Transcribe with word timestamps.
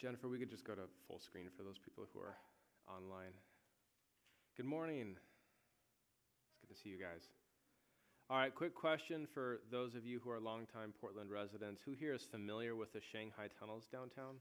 Jennifer, 0.00 0.28
we 0.28 0.38
could 0.38 0.48
just 0.48 0.64
go 0.64 0.74
to 0.74 0.82
full 1.06 1.18
screen 1.18 1.48
for 1.54 1.62
those 1.62 1.76
people 1.76 2.06
who 2.14 2.20
are 2.20 2.34
online. 2.88 3.34
Good 4.56 4.64
morning. 4.64 5.14
It's 5.14 6.56
good 6.58 6.74
to 6.74 6.80
see 6.80 6.88
you 6.88 6.96
guys. 6.96 7.28
All 8.30 8.38
right, 8.38 8.54
quick 8.54 8.74
question 8.74 9.26
for 9.34 9.60
those 9.70 9.94
of 9.94 10.06
you 10.06 10.18
who 10.24 10.30
are 10.30 10.40
longtime 10.40 10.94
Portland 10.98 11.30
residents. 11.30 11.82
Who 11.84 11.92
here 11.92 12.14
is 12.14 12.22
familiar 12.22 12.74
with 12.74 12.94
the 12.94 13.00
Shanghai 13.12 13.48
tunnels 13.58 13.88
downtown? 13.92 14.36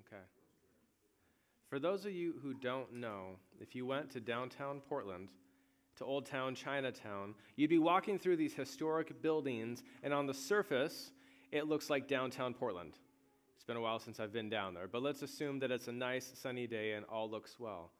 Okay. 0.00 0.22
For 1.68 1.78
those 1.78 2.04
of 2.04 2.12
you 2.12 2.34
who 2.42 2.54
don't 2.54 2.92
know, 2.94 3.36
if 3.60 3.76
you 3.76 3.86
went 3.86 4.10
to 4.10 4.20
downtown 4.20 4.80
Portland, 4.80 5.28
to 5.98 6.04
Old 6.04 6.26
Town 6.26 6.56
Chinatown, 6.56 7.36
you'd 7.54 7.70
be 7.70 7.78
walking 7.78 8.18
through 8.18 8.38
these 8.38 8.54
historic 8.54 9.22
buildings, 9.22 9.84
and 10.02 10.12
on 10.12 10.26
the 10.26 10.34
surface, 10.34 11.12
it 11.52 11.68
looks 11.68 11.88
like 11.88 12.08
downtown 12.08 12.54
Portland. 12.54 12.94
It's 13.62 13.66
been 13.68 13.76
a 13.76 13.80
while 13.80 14.00
since 14.00 14.18
I've 14.18 14.32
been 14.32 14.50
down 14.50 14.74
there, 14.74 14.88
but 14.88 15.04
let's 15.04 15.22
assume 15.22 15.60
that 15.60 15.70
it's 15.70 15.86
a 15.86 15.92
nice 15.92 16.32
sunny 16.34 16.66
day 16.66 16.94
and 16.94 17.06
all 17.08 17.30
looks 17.30 17.60
well. 17.60 17.92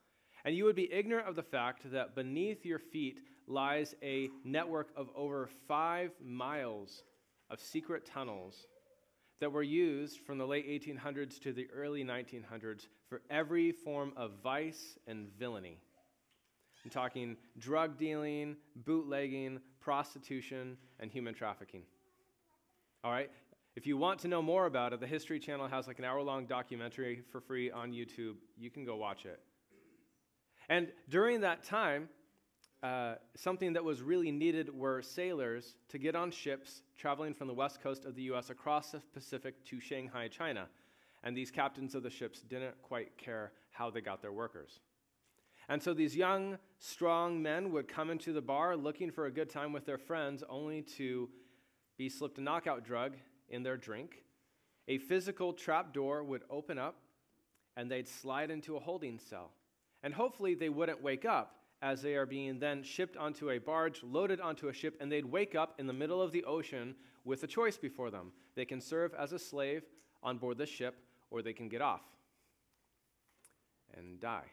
And 0.45 0.57
you 0.57 0.65
would 0.65 0.75
be 0.75 0.93
ignorant 0.93 1.29
of 1.29 1.37
the 1.37 1.43
fact 1.45 1.89
that 1.93 2.17
beneath 2.17 2.67
your 2.67 2.81
feet 2.81 3.21
lies 3.47 3.95
a 4.03 4.29
network 4.45 4.89
of 4.97 5.09
over 5.15 5.49
five 5.69 6.11
miles 6.21 7.05
of 7.49 7.61
secret 7.61 8.05
tunnels 8.05 8.67
that 9.39 9.53
were 9.53 9.63
used 9.63 10.19
from 10.27 10.37
the 10.37 10.45
late 10.45 10.67
1800s 10.69 11.41
to 11.43 11.53
the 11.53 11.69
early 11.73 12.03
1900s 12.03 12.89
for 13.09 13.23
every 13.31 13.71
form 13.71 14.13
of 14.17 14.33
vice 14.43 14.99
and 15.07 15.29
villainy. 15.39 15.79
I'm 16.85 16.91
talking 16.91 17.37
drug 17.57 17.99
dealing, 17.99 18.57
bootlegging, 18.75 19.61
prostitution, 19.79 20.77
and 20.99 21.09
human 21.09 21.35
trafficking. 21.35 21.83
All 23.05 23.13
right? 23.13 23.31
If 23.75 23.87
you 23.87 23.97
want 23.97 24.21
to 24.21 24.29
know 24.29 24.43
more 24.43 24.67
about 24.67 24.93
it, 24.93 25.01
the 25.01 25.07
History 25.07 25.39
Channel 25.39 25.67
has 25.67 25.87
like 25.87 25.99
an 25.99 26.05
hour 26.05 26.21
long 26.21 26.45
documentary 26.45 27.23
for 27.33 27.41
free 27.41 27.71
on 27.71 27.91
YouTube. 27.91 28.35
You 28.59 28.71
can 28.71 28.85
go 28.85 28.97
watch 28.97 29.25
it. 29.25 29.41
And 30.69 30.93
during 31.09 31.41
that 31.41 31.65
time, 31.65 32.11
uh, 32.83 33.15
something 33.35 33.73
that 33.73 33.83
was 33.83 34.03
really 34.03 34.31
needed 34.31 34.75
were 34.75 35.01
sailors 35.01 35.77
to 35.89 35.99
get 35.99 36.15
on 36.15 36.31
ships 36.31 36.83
traveling 36.99 37.33
from 37.33 37.47
the 37.47 37.55
west 37.55 37.81
coast 37.81 38.05
of 38.05 38.15
the 38.15 38.23
US 38.25 38.51
across 38.51 38.91
the 38.91 39.01
Pacific 39.15 39.65
to 39.67 39.81
Shanghai, 39.81 40.29
China. 40.29 40.69
And 41.25 41.35
these 41.35 41.51
captains 41.51 41.95
of 41.95 42.03
the 42.03 42.11
ships 42.11 42.41
didn't 42.41 42.75
quite 42.83 43.17
care 43.17 43.53
how 43.71 43.89
they 43.89 44.03
got 44.03 44.21
their 44.21 44.33
workers. 44.33 44.81
And 45.71 45.83
so 45.83 45.95
these 45.95 46.15
young, 46.15 46.59
strong 46.79 47.41
men 47.41 47.73
would 47.73 47.89
come 47.89 48.11
into 48.11 48.35
the 48.35 48.43
bar 48.43 48.77
looking 48.77 49.11
for 49.11 49.27
a 49.27 49.31
good 49.31 49.49
time 49.49 49.73
with 49.73 49.87
their 49.87 49.97
friends, 49.97 50.45
only 50.51 50.83
to 50.99 51.31
be 51.97 52.11
slipped 52.11 52.37
a 52.37 52.43
knockout 52.43 52.85
drug 52.85 53.15
in 53.53 53.63
their 53.63 53.77
drink. 53.77 54.25
A 54.89 54.99
physical 54.99 55.53
trap 55.53 55.93
door 55.93 56.25
would 56.25 56.43
open 56.51 56.79
up, 56.79 56.97
and 57.77 57.91
they'd 57.91 58.09
slide 58.09 58.51
into 58.51 58.77
a 58.77 58.81
holding 58.81 59.19
cell. 59.19 59.53
And 60.03 60.13
hopefully, 60.13 60.55
they 60.55 60.69
wouldn't 60.69 61.01
wake 61.01 61.25
up 61.25 61.61
as 61.81 62.03
they 62.03 62.15
are 62.15 62.27
being 62.27 62.59
then 62.59 62.83
shipped 62.83 63.17
onto 63.17 63.51
a 63.51 63.59
barge, 63.59 64.03
loaded 64.03 64.41
onto 64.41 64.69
a 64.69 64.73
ship, 64.73 64.97
and 65.01 65.11
they'd 65.11 65.25
wake 65.25 65.55
up 65.55 65.75
in 65.79 65.87
the 65.87 65.93
middle 65.93 66.21
of 66.21 66.33
the 66.33 66.45
ocean 66.45 66.95
with 67.25 67.43
a 67.45 67.47
choice 67.47 67.77
before 67.77 68.11
them. 68.11 68.33
They 68.57 68.65
can 68.65 68.81
serve 68.81 69.15
as 69.15 69.33
a 69.33 69.39
slave 69.39 69.85
on 70.23 70.39
board 70.39 70.59
the 70.59 70.67
ship, 70.67 70.97
or 71.31 71.43
they 71.43 71.53
can 71.53 71.69
get 71.69 71.81
off 71.81 72.03
and 73.97 74.21
die. 74.21 74.47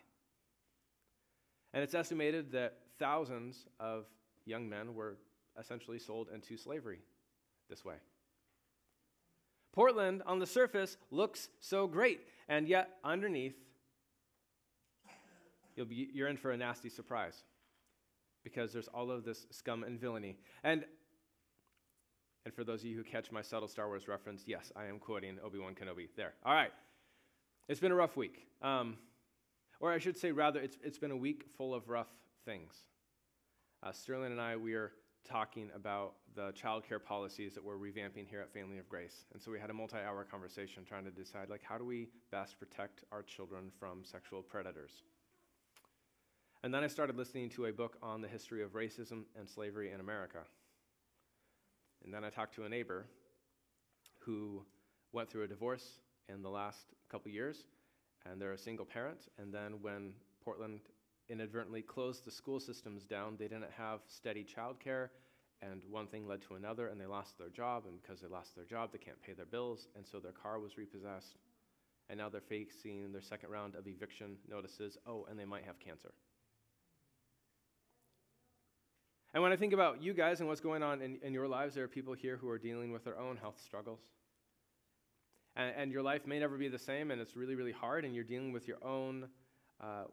And 1.73 1.84
it's 1.84 1.94
estimated 1.94 2.52
that 2.52 2.78
thousands 2.97 3.66
of 3.80 4.06
young 4.45 4.67
men 4.67 4.95
were 4.95 5.17
essentially 5.59 6.00
sold 6.00 6.30
into 6.34 6.58
slavery 6.58 7.00
this 7.69 7.86
way. 7.86 7.95
Portland, 9.72 10.23
on 10.25 10.39
the 10.39 10.45
surface, 10.45 10.98
looks 11.12 11.50
so 11.59 11.88
great, 11.88 12.22
and 12.48 12.67
yet 12.67 12.98
underneath, 13.03 13.56
you'll 15.75 15.86
be, 15.86 16.09
you're 16.14 16.28
in 16.28 16.38
for 16.38 16.52
a 16.52 16.58
nasty 16.58 16.90
surprise 16.90 17.44
because 18.44 18.74
there's 18.74 18.88
all 18.88 19.12
of 19.12 19.24
this 19.24 19.46
scum 19.52 19.84
and 19.84 20.00
villainy. 20.00 20.38
And, 20.63 20.85
and 22.46 22.53
for 22.53 22.63
those 22.63 22.81
of 22.81 22.88
you 22.88 22.97
who 22.97 23.03
catch 23.03 23.31
my 23.31 23.41
subtle 23.41 23.68
Star 23.68 23.88
Wars 23.88 24.08
reference, 24.08 24.44
yes, 24.47 24.72
I 24.75 24.85
am 24.85 24.97
quoting 25.00 25.38
Obi 25.44 25.59
Wan 25.59 25.75
Kenobi 25.75 26.08
there. 26.16 26.34
All 26.44 26.53
right. 26.53 26.72
It's 27.68 27.79
been 27.79 27.91
a 27.91 27.96
rough 27.96 28.18
week. 28.18 28.47
Um, 28.62 28.97
or 29.79 29.91
I 29.94 30.00
should 30.00 30.18
say, 30.18 30.31
rather, 30.31 30.59
it's, 30.59 30.78
it's 30.84 30.97
been 30.97 31.12
a 31.12 31.18
week 31.18 31.46
full 31.58 31.74
of 31.74 31.90
rough 31.90 32.09
things. 32.44 32.74
Uh, 33.84 33.91
Sterling 33.91 34.31
and 34.31 34.41
I, 34.41 34.58
we 34.58 34.74
are 34.74 34.91
talking 35.28 35.69
about 35.75 36.13
the 36.35 36.52
child 36.52 36.84
care 36.88 37.00
policies 37.00 37.53
that 37.53 37.63
we're 37.63 37.78
revamping 37.78 38.28
here 38.28 38.41
at 38.41 38.52
Family 38.53 38.78
of 38.78 38.88
Grace. 38.90 39.25
And 39.34 39.41
so 39.41 39.52
we 39.52 39.59
had 39.59 39.69
a 39.69 39.74
multi 39.74 39.97
hour 39.97 40.24
conversation 40.24 40.84
trying 40.85 41.06
to 41.06 41.12
decide, 41.12 41.50
like, 41.50 41.63
how 41.63 41.78
do 41.78 41.85
we 41.85 42.09
best 42.31 42.59
protect 42.59 43.03
our 43.12 43.22
children 43.24 43.72
from 43.79 44.03
sexual 44.03 44.41
predators? 44.41 45.03
And 46.63 46.74
then 46.74 46.84
I 46.84 46.88
started 46.88 47.16
listening 47.16 47.50
to 47.52 47.66
a 47.66 47.72
book 47.72 47.97
on 48.03 48.22
the 48.22 48.28
history 48.28 48.63
of 48.63 48.74
racism 48.74 49.24
and 49.38 49.50
slavery 49.50 49.91
in 49.91 50.00
America. 50.00 50.40
And 52.03 52.13
then 52.13 52.24
I 52.24 52.29
talked 52.29 52.56
to 52.56 52.63
a 52.63 52.69
neighbor 52.69 53.06
who 54.19 54.63
went 55.13 55.29
through 55.29 55.44
a 55.44 55.47
divorce 55.47 56.00
in 56.28 56.41
the 56.41 56.50
last 56.50 56.94
couple 57.09 57.31
years, 57.31 57.66
and 58.25 58.41
they're 58.41 58.53
a 58.53 58.58
single 58.58 58.85
parent. 58.85 59.28
And 59.38 59.53
then 59.53 59.81
when 59.81 60.13
Portland 60.44 60.81
inadvertently 61.29 61.81
closed 61.81 62.25
the 62.25 62.31
school 62.31 62.59
systems 62.59 63.06
down, 63.06 63.35
they 63.38 63.47
didn't 63.47 63.72
have 63.78 64.01
steady 64.07 64.45
childcare, 64.45 65.09
and 65.62 65.84
one 65.90 66.07
thing 66.07 66.28
led 66.28 66.41
to 66.44 66.56
another, 66.56 66.88
and 66.88 67.00
they 67.00 67.06
lost 67.06 67.38
their 67.38 67.50
job. 67.50 67.84
And 67.88 68.01
because 68.01 68.22
they 68.22 68.28
lost 68.28 68.56
their 68.56 68.66
job, 68.66 68.91
they 68.91 68.97
can't 68.97 69.22
pay 69.22 69.34
their 69.34 69.45
bills, 69.45 69.88
and 69.95 70.06
so 70.06 70.19
their 70.19 70.31
car 70.31 70.59
was 70.59 70.78
repossessed. 70.78 71.38
And 72.09 72.17
now 72.17 72.29
they're 72.29 72.41
facing 72.41 73.12
their 73.12 73.22
second 73.22 73.50
round 73.50 73.75
of 73.75 73.88
eviction 73.88 74.38
notices. 74.50 74.97
Oh, 75.06 75.28
and 75.29 75.38
they 75.38 75.45
might 75.45 75.66
have 75.66 75.79
cancer. 75.79 76.12
And 79.34 79.44
when 79.44 79.51
I 79.51 79.57
think 79.57 79.73
about 79.73 80.01
you 80.01 80.13
guys 80.13 80.40
and 80.40 80.50
what's 80.50 80.61
going 80.61 80.81
on 80.81 81.01
in, 81.01 81.19
in 81.22 81.34
your 81.34 81.47
lives, 81.47 81.75
there 81.75 81.84
are 81.84 81.90
people 81.90 82.13
here 82.13 82.38
who 82.38 82.50
are 82.50 82.57
dealing 82.57 82.91
with 82.91 83.03
their 83.03 83.19
own 83.19 83.38
health 83.38 83.61
struggles. 83.63 84.00
And, 85.56 85.73
and 85.78 85.91
your 85.91 86.01
life 86.01 86.25
may 86.25 86.40
never 86.40 86.57
be 86.57 86.67
the 86.67 86.79
same, 86.79 87.11
and 87.11 87.22
it's 87.22 87.35
really, 87.35 87.53
really 87.53 87.72
hard, 87.72 88.06
and 88.06 88.16
you're 88.16 88.23
dealing 88.23 88.53
with 88.53 88.67
your 88.67 88.84
own 88.84 89.28
uh, 89.81 90.06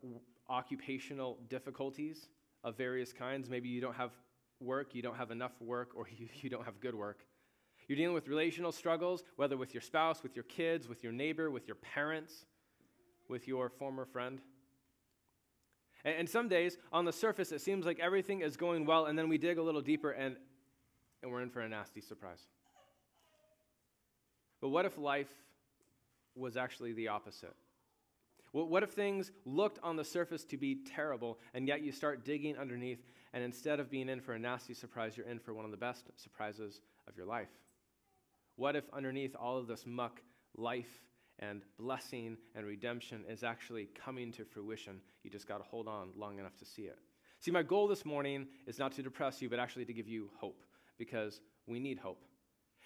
occupational 0.49 1.39
difficulties 1.49 2.29
of 2.65 2.77
various 2.77 3.13
kinds. 3.13 3.49
Maybe 3.49 3.69
you 3.69 3.81
don't 3.81 3.95
have 3.95 4.13
work, 4.61 4.95
you 4.95 5.03
don't 5.03 5.17
have 5.17 5.31
enough 5.31 5.53
work, 5.61 5.91
or 5.95 6.09
you, 6.17 6.29
you 6.41 6.51
don't 6.51 6.65
have 6.65 6.81
good 6.81 6.95
work. 6.95 7.27
You're 7.89 7.97
dealing 7.97 8.15
with 8.15 8.27
relational 8.27 8.73
struggles, 8.73 9.23
whether 9.37 9.57
with 9.57 9.73
your 9.73 9.81
spouse, 9.81 10.23
with 10.23 10.35
your 10.35 10.45
kids, 10.45 10.89
with 10.89 11.05
your 11.05 11.13
neighbor, 11.13 11.51
with 11.51 11.69
your 11.69 11.77
parents, 11.77 12.47
with 13.29 13.47
your 13.47 13.69
former 13.69 14.05
friend. 14.05 14.41
And, 16.05 16.17
and 16.21 16.29
some 16.29 16.49
days, 16.49 16.79
on 16.93 17.05
the 17.05 17.13
surface, 17.13 17.53
it 17.53 17.61
seems 17.61 17.87
like 17.87 18.01
everything 18.01 18.41
is 18.41 18.57
going 18.57 18.87
well, 18.87 19.07
and 19.07 19.17
then 19.17 19.29
we 19.29 19.39
dig 19.39 19.59
a 19.59 19.63
little 19.63 19.81
deeper 19.81 20.11
and, 20.11 20.37
and 21.23 21.31
we're 21.31 21.43
in 21.43 21.51
for 21.51 21.61
a 21.61 21.69
nasty 21.69 22.01
surprise. 22.01 22.47
But 24.61 24.71
what 24.71 24.85
if 24.85 24.99
life 24.99 25.31
was 26.35 26.57
actually 26.57 26.93
the 26.93 27.09
opposite? 27.09 27.55
What 28.65 28.83
if 28.83 28.91
things 28.91 29.33
looked 29.45 29.79
on 29.83 29.97
the 29.97 30.05
surface 30.05 30.45
to 30.47 30.57
be 30.57 30.77
terrible, 30.95 31.39
and 31.53 31.69
yet 31.69 31.83
you 31.83 31.93
start 31.93 32.25
digging 32.25 32.57
underneath, 32.57 33.05
and 33.35 33.45
instead 33.45 33.81
of 33.81 33.91
being 33.91 34.09
in 34.09 34.23
for 34.23 34.33
a 34.33 34.39
nasty 34.39 34.73
surprise, 34.73 35.15
you're 35.15 35.27
in 35.27 35.39
for 35.39 35.53
one 35.53 35.67
of 35.67 35.71
the 35.71 35.77
best 35.77 36.11
surprises 36.17 36.81
of 37.07 37.17
your 37.17 37.27
life? 37.27 37.51
What 38.57 38.75
if 38.75 38.85
underneath 38.95 39.37
all 39.39 39.59
of 39.59 39.67
this 39.67 39.85
muck, 39.85 40.23
life 40.57 41.03
and 41.39 41.61
blessing 41.79 42.39
and 42.55 42.65
redemption 42.65 43.25
is 43.29 43.43
actually 43.43 43.91
coming 43.95 44.33
to 44.33 44.45
fruition. 44.47 45.01
You 45.23 45.31
just 45.31 45.47
got 45.47 45.59
to 45.59 45.65
hold 45.65 45.87
on 45.87 46.13
long 46.17 46.39
enough 46.39 46.57
to 46.57 46.65
see 46.65 46.83
it. 46.83 46.99
See, 47.41 47.51
my 47.51 47.63
goal 47.63 47.87
this 47.87 48.07
morning 48.07 48.47
is 48.67 48.79
not 48.79 48.93
to 48.93 49.03
depress 49.03 49.43
you, 49.43 49.51
but 49.51 49.59
actually 49.59 49.85
to 49.85 49.93
give 49.93 50.09
you 50.09 50.31
hope 50.41 50.63
because 50.97 51.43
we 51.67 51.79
need 51.79 51.99
hope. 51.99 52.25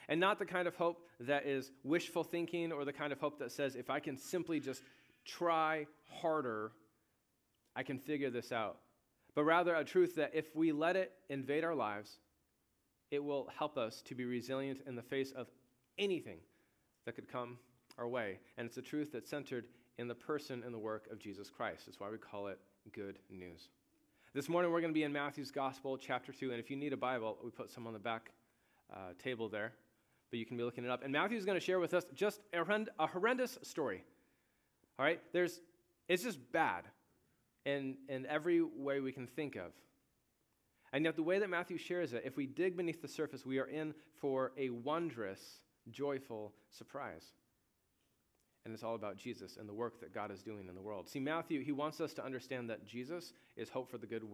And 0.08 0.18
not 0.18 0.40
the 0.40 0.46
kind 0.46 0.66
of 0.66 0.74
hope 0.74 1.06
that 1.20 1.46
is 1.46 1.70
wishful 1.84 2.24
thinking 2.24 2.72
or 2.72 2.84
the 2.84 2.92
kind 2.92 3.12
of 3.12 3.20
hope 3.20 3.38
that 3.38 3.52
says, 3.52 3.76
if 3.76 3.88
I 3.88 4.00
can 4.00 4.16
simply 4.16 4.58
just 4.58 4.82
try 5.30 5.86
harder, 6.08 6.72
I 7.76 7.82
can 7.82 7.98
figure 7.98 8.30
this 8.30 8.52
out. 8.52 8.78
But 9.34 9.44
rather, 9.44 9.74
a 9.74 9.84
truth 9.84 10.16
that 10.16 10.32
if 10.34 10.54
we 10.56 10.72
let 10.72 10.96
it 10.96 11.12
invade 11.28 11.64
our 11.64 11.74
lives, 11.74 12.18
it 13.10 13.22
will 13.22 13.48
help 13.56 13.78
us 13.78 14.02
to 14.02 14.14
be 14.14 14.24
resilient 14.24 14.80
in 14.86 14.96
the 14.96 15.02
face 15.02 15.32
of 15.32 15.48
anything 15.98 16.38
that 17.06 17.14
could 17.14 17.28
come 17.28 17.58
our 17.98 18.08
way. 18.08 18.38
And 18.56 18.66
it's 18.66 18.76
a 18.76 18.82
truth 18.82 19.10
that's 19.12 19.30
centered 19.30 19.66
in 19.98 20.08
the 20.08 20.14
person 20.14 20.62
and 20.64 20.74
the 20.74 20.78
work 20.78 21.08
of 21.10 21.18
Jesus 21.18 21.50
Christ. 21.50 21.86
That's 21.86 22.00
why 22.00 22.10
we 22.10 22.18
call 22.18 22.48
it 22.48 22.58
good 22.92 23.18
news. 23.30 23.68
This 24.32 24.48
morning 24.48 24.72
we're 24.72 24.80
going 24.80 24.92
to 24.92 24.98
be 24.98 25.02
in 25.02 25.12
Matthew's 25.12 25.50
Gospel, 25.50 25.98
chapter 25.98 26.32
2. 26.32 26.50
And 26.50 26.60
if 26.60 26.70
you 26.70 26.76
need 26.76 26.92
a 26.92 26.96
Bible, 26.96 27.36
we 27.42 27.50
put 27.50 27.70
some 27.70 27.86
on 27.86 27.92
the 27.92 27.98
back 27.98 28.30
uh, 28.92 29.12
table 29.22 29.48
there, 29.48 29.72
but 30.30 30.38
you 30.38 30.46
can 30.46 30.56
be 30.56 30.62
looking 30.62 30.84
it 30.84 30.90
up. 30.90 31.02
And 31.02 31.12
Matthew's 31.12 31.44
going 31.44 31.58
to 31.58 31.64
share 31.64 31.80
with 31.80 31.94
us 31.94 32.04
just 32.14 32.40
a, 32.52 32.86
a 32.98 33.06
horrendous 33.06 33.58
story. 33.62 34.04
All 35.00 35.06
right? 35.06 35.18
There's, 35.32 35.62
it's 36.10 36.22
just 36.22 36.38
bad 36.52 36.84
in, 37.64 37.96
in 38.10 38.26
every 38.26 38.60
way 38.60 39.00
we 39.00 39.12
can 39.12 39.26
think 39.26 39.56
of. 39.56 39.72
And 40.92 41.06
yet, 41.06 41.16
the 41.16 41.22
way 41.22 41.38
that 41.38 41.48
Matthew 41.48 41.78
shares 41.78 42.12
it, 42.12 42.22
if 42.26 42.36
we 42.36 42.44
dig 42.44 42.76
beneath 42.76 43.00
the 43.00 43.08
surface, 43.08 43.46
we 43.46 43.58
are 43.58 43.66
in 43.66 43.94
for 44.20 44.52
a 44.58 44.68
wondrous, 44.68 45.40
joyful 45.90 46.52
surprise. 46.68 47.32
and 48.66 48.74
it's 48.74 48.82
all 48.82 48.94
about 48.94 49.16
Jesus 49.16 49.56
and 49.56 49.66
the 49.66 49.72
work 49.72 50.00
that 50.00 50.12
God 50.12 50.30
is 50.30 50.42
doing 50.42 50.68
in 50.68 50.74
the 50.74 50.82
world. 50.82 51.08
See, 51.08 51.20
Matthew, 51.20 51.64
he 51.64 51.72
wants 51.72 51.98
us 51.98 52.12
to 52.14 52.24
understand 52.24 52.68
that 52.68 52.86
Jesus 52.86 53.32
is 53.56 53.70
hope 53.70 53.90
for 53.90 53.96
the 53.96 54.06
good 54.06 54.24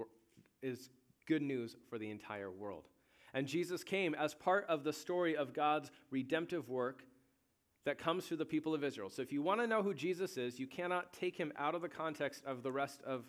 is 0.62 0.90
good 1.28 1.42
news 1.42 1.76
for 1.88 1.96
the 1.96 2.10
entire 2.10 2.50
world. 2.50 2.88
And 3.34 3.46
Jesus 3.46 3.84
came 3.84 4.14
as 4.16 4.34
part 4.34 4.64
of 4.68 4.82
the 4.82 4.92
story 4.92 5.36
of 5.36 5.54
God's 5.54 5.92
redemptive 6.10 6.68
work 6.68 7.04
that 7.86 7.98
comes 7.98 8.26
through 8.26 8.36
the 8.36 8.44
people 8.44 8.74
of 8.74 8.82
Israel. 8.82 9.08
So 9.08 9.22
if 9.22 9.32
you 9.32 9.42
want 9.42 9.60
to 9.60 9.66
know 9.66 9.80
who 9.80 9.94
Jesus 9.94 10.36
is, 10.36 10.58
you 10.58 10.66
cannot 10.66 11.12
take 11.12 11.36
him 11.36 11.52
out 11.56 11.76
of 11.76 11.82
the 11.82 11.88
context 11.88 12.42
of 12.44 12.64
the 12.64 12.72
rest 12.72 13.00
of 13.06 13.24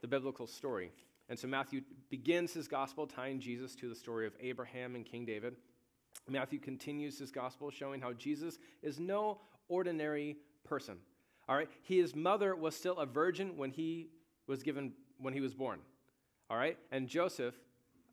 the 0.00 0.08
biblical 0.08 0.46
story. 0.46 0.90
And 1.28 1.38
so 1.38 1.48
Matthew 1.48 1.82
begins 2.08 2.54
his 2.54 2.66
gospel 2.66 3.06
tying 3.06 3.38
Jesus 3.38 3.74
to 3.76 3.88
the 3.90 3.94
story 3.94 4.26
of 4.26 4.32
Abraham 4.40 4.94
and 4.94 5.04
King 5.04 5.26
David. 5.26 5.54
Matthew 6.26 6.58
continues 6.58 7.18
his 7.18 7.30
gospel 7.30 7.70
showing 7.70 8.00
how 8.00 8.14
Jesus 8.14 8.58
is 8.82 8.98
no 8.98 9.38
ordinary 9.68 10.38
person. 10.64 10.96
All 11.46 11.54
right? 11.54 11.68
His 11.82 12.16
mother 12.16 12.56
was 12.56 12.74
still 12.74 12.96
a 12.96 13.04
virgin 13.04 13.58
when 13.58 13.70
he 13.70 14.08
was 14.46 14.62
given 14.62 14.92
when 15.18 15.34
he 15.34 15.40
was 15.40 15.52
born. 15.52 15.80
All 16.48 16.56
right? 16.56 16.78
And 16.90 17.06
Joseph 17.06 17.54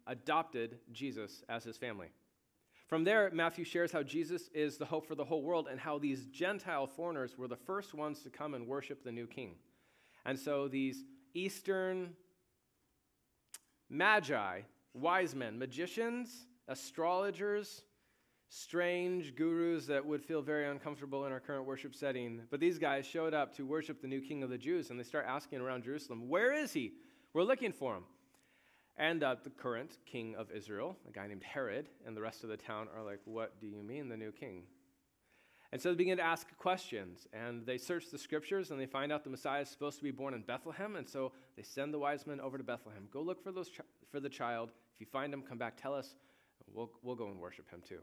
adopted 0.05 0.79
Jesus 0.91 1.43
as 1.47 1.63
his 1.63 1.77
family. 1.77 2.09
From 2.87 3.03
there, 3.03 3.31
Matthew 3.33 3.65
shares 3.65 3.91
how 3.91 4.03
Jesus 4.03 4.49
is 4.53 4.77
the 4.77 4.85
hope 4.85 5.07
for 5.07 5.15
the 5.15 5.25
whole 5.25 5.41
world 5.41 5.67
and 5.69 5.79
how 5.79 5.97
these 5.97 6.25
Gentile 6.27 6.85
foreigners 6.85 7.37
were 7.37 7.47
the 7.47 7.55
first 7.55 7.93
ones 7.93 8.21
to 8.21 8.29
come 8.29 8.53
and 8.53 8.67
worship 8.67 9.03
the 9.03 9.11
new 9.11 9.25
king. 9.25 9.55
And 10.25 10.37
so 10.37 10.67
these 10.67 11.03
Eastern 11.33 12.13
magi, 13.89 14.61
wise 14.93 15.33
men, 15.33 15.57
magicians, 15.57 16.45
astrologers, 16.67 17.81
strange 18.49 19.35
gurus 19.35 19.88
that 19.88 20.05
would 20.05 20.23
feel 20.23 20.41
very 20.41 20.67
uncomfortable 20.67 21.25
in 21.25 21.31
our 21.31 21.39
current 21.39 21.65
worship 21.65 21.95
setting. 21.95 22.41
But 22.51 22.59
these 22.59 22.77
guys 22.77 23.05
showed 23.05 23.33
up 23.33 23.55
to 23.57 23.65
worship 23.65 23.99
the 23.99 24.07
new 24.07 24.21
king 24.21 24.43
of 24.43 24.51
the 24.51 24.57
Jews 24.57 24.91
and 24.91 24.99
they 24.99 25.03
start 25.03 25.25
asking 25.27 25.59
around 25.59 25.83
Jerusalem, 25.83 26.29
Where 26.29 26.53
is 26.53 26.71
he? 26.71 26.93
We're 27.33 27.43
looking 27.43 27.71
for 27.71 27.95
him. 27.95 28.03
And 28.97 29.24
uh, 29.24 29.36
the 29.44 29.50
current 29.50 29.97
king 30.06 30.36
of 30.36 30.51
Israel, 30.51 30.95
a 31.07 31.12
guy 31.12 31.27
named 31.27 31.44
Herod, 31.44 31.89
and 32.06 32.15
the 32.15 32.21
rest 32.21 32.44
of 32.44 32.50
the 32.50 32.57
town 32.57 32.88
are 32.95 33.03
like, 33.03 33.19
What 33.25 33.59
do 33.59 33.68
you 33.68 33.83
mean, 33.83 34.07
the 34.07 34.15
new 34.15 34.31
king? 34.31 34.63
And 35.71 35.81
so 35.81 35.89
they 35.89 35.95
begin 35.95 36.18
to 36.18 36.24
ask 36.24 36.47
questions, 36.57 37.27
and 37.33 37.65
they 37.65 37.77
search 37.77 38.09
the 38.09 38.18
scriptures, 38.18 38.71
and 38.71 38.80
they 38.80 38.86
find 38.86 39.12
out 39.12 39.25
the 39.25 39.30
Messiah 39.30 39.62
is 39.62 39.69
supposed 39.69 39.97
to 39.97 40.03
be 40.03 40.12
born 40.12 40.33
in 40.33 40.42
Bethlehem, 40.42 40.95
and 40.95 41.07
so 41.07 41.33
they 41.57 41.63
send 41.63 41.94
the 41.94 42.00
wise 42.00 42.25
men 42.25 42.39
over 42.39 42.57
to 42.57 42.63
Bethlehem. 42.63 43.09
Go 43.12 43.21
look 43.21 43.44
for, 43.44 43.51
those 43.51 43.69
ch- 43.69 43.81
for 44.09 44.21
the 44.21 44.30
child. 44.30 44.71
If 44.94 45.01
you 45.01 45.07
find 45.07 45.33
him, 45.33 45.41
come 45.41 45.57
back, 45.57 45.75
tell 45.75 45.94
us. 45.94 46.15
We'll, 46.74 46.91
we'll 47.03 47.15
go 47.15 47.27
and 47.27 47.39
worship 47.39 47.69
him 47.69 47.81
too. 47.88 48.00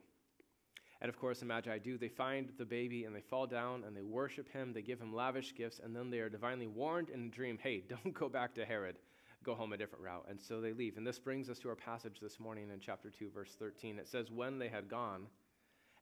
And 1.00 1.09
of 1.09 1.19
course, 1.19 1.41
the 1.41 1.47
Magi 1.47 1.79
do. 1.79 1.97
They 1.97 2.09
find 2.09 2.50
the 2.59 2.67
baby, 2.67 3.05
and 3.05 3.17
they 3.17 3.23
fall 3.23 3.47
down, 3.47 3.85
and 3.85 3.97
they 3.97 4.03
worship 4.03 4.53
him. 4.53 4.75
They 4.75 4.83
give 4.83 5.00
him 5.00 5.15
lavish 5.15 5.55
gifts, 5.55 5.81
and 5.83 5.97
then 5.97 6.11
they 6.11 6.19
are 6.19 6.29
divinely 6.29 6.67
warned 6.67 7.09
in 7.09 7.25
a 7.25 7.29
dream 7.31 7.59
hey, 7.62 7.83
don't 7.88 8.12
go 8.12 8.29
back 8.29 8.55
to 8.56 8.67
Herod 8.67 8.97
go 9.43 9.55
home 9.55 9.73
a 9.73 9.77
different 9.77 10.05
route. 10.05 10.27
And 10.29 10.41
so 10.41 10.61
they 10.61 10.73
leave. 10.73 10.97
And 10.97 11.06
this 11.06 11.19
brings 11.19 11.49
us 11.49 11.59
to 11.61 11.69
our 11.69 11.77
passage 11.77 12.19
this 12.21 12.39
morning 12.39 12.71
in 12.73 12.81
chapter 12.81 13.11
2, 13.11 13.31
verse 13.31 13.55
13. 13.59 13.99
It 13.99 14.09
says, 14.09 14.31
When 14.31 14.59
they 14.59 14.69
had 14.69 14.89
gone, 14.89 15.27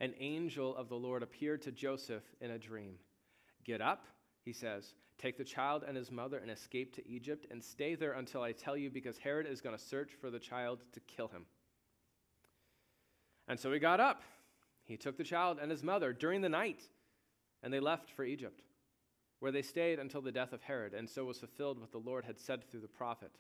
an 0.01 0.15
angel 0.19 0.75
of 0.77 0.89
the 0.89 0.97
Lord 0.97 1.23
appeared 1.23 1.63
to 1.63 1.73
Joseph 1.73 2.25
in 2.41 2.51
a 2.51 2.59
dream. 2.59 2.95
Get 3.65 3.81
up, 3.81 4.07
he 4.45 4.53
says, 4.53 4.95
take 5.19 5.37
the 5.37 5.45
child 5.45 5.85
and 5.87 5.97
his 5.97 6.11
mother 6.11 6.39
and 6.39 6.51
escape 6.51 6.95
to 6.95 7.07
Egypt 7.09 7.47
and 7.51 7.63
stay 7.63 7.95
there 7.95 8.13
until 8.13 8.43
I 8.43 8.53
tell 8.53 8.77
you, 8.77 8.91
because 8.91 9.19
Herod 9.19 9.47
is 9.47 9.61
going 9.61 9.77
to 9.77 9.83
search 9.83 10.13
for 10.21 10.31
the 10.31 10.39
child 10.39 10.81
to 10.93 11.01
kill 11.01 11.29
him. 11.29 11.45
And 13.47 13.61
so 13.61 13.71
he 13.73 13.79
got 13.79 14.01
up. 14.01 14.23
He 14.85 14.97
took 14.97 15.19
the 15.19 15.25
child 15.25 15.59
and 15.61 15.71
his 15.71 15.83
mother 15.83 16.13
during 16.13 16.41
the 16.41 16.49
night, 16.49 16.83
and 17.63 17.73
they 17.73 17.81
left 17.81 18.11
for 18.11 18.25
Egypt 18.25 18.63
where 19.41 19.53
they 19.53 19.63
stayed 19.63 19.99
until 19.99 20.21
the 20.21 20.33
death 20.33 20.53
of 20.53 20.63
Herod, 20.63 20.95
and 20.95 21.09
so 21.09 21.25
was 21.25 21.39
fulfilled 21.39 21.81
what 21.81 21.93
the 21.93 21.99
Lord 21.99 22.25
had 22.25 22.39
said 22.39 22.63
through 22.71 22.81
the 22.81 22.89
prophet 22.89 23.33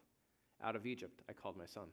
Out 0.62 0.76
of 0.76 0.86
Egypt 0.86 1.22
I 1.28 1.32
called 1.32 1.56
my 1.56 1.66
son. 1.66 1.88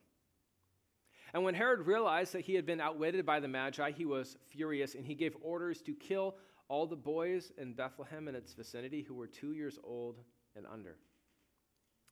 And 1.33 1.43
when 1.43 1.53
Herod 1.53 1.85
realized 1.85 2.33
that 2.33 2.45
he 2.45 2.55
had 2.55 2.65
been 2.65 2.79
outwitted 2.79 3.25
by 3.25 3.39
the 3.39 3.49
Magi, 3.49 3.91
he 3.91 4.05
was 4.05 4.37
furious, 4.47 4.95
and 4.95 5.05
he 5.05 5.13
gave 5.13 5.35
orders 5.41 5.81
to 5.83 5.93
kill 5.93 6.35
all 6.69 6.85
the 6.85 6.95
boys 6.95 7.51
in 7.57 7.73
Bethlehem 7.73 8.27
and 8.27 8.35
its 8.35 8.53
vicinity 8.53 9.01
who 9.01 9.13
were 9.13 9.27
two 9.27 9.53
years 9.53 9.77
old 9.83 10.19
and 10.55 10.65
under, 10.65 10.97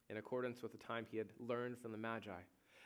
in 0.09 0.17
accordance 0.17 0.61
with 0.61 0.71
the 0.71 0.77
time 0.77 1.05
he 1.09 1.17
had 1.17 1.29
learned 1.39 1.77
from 1.77 1.91
the 1.91 1.97
Magi. 1.97 2.31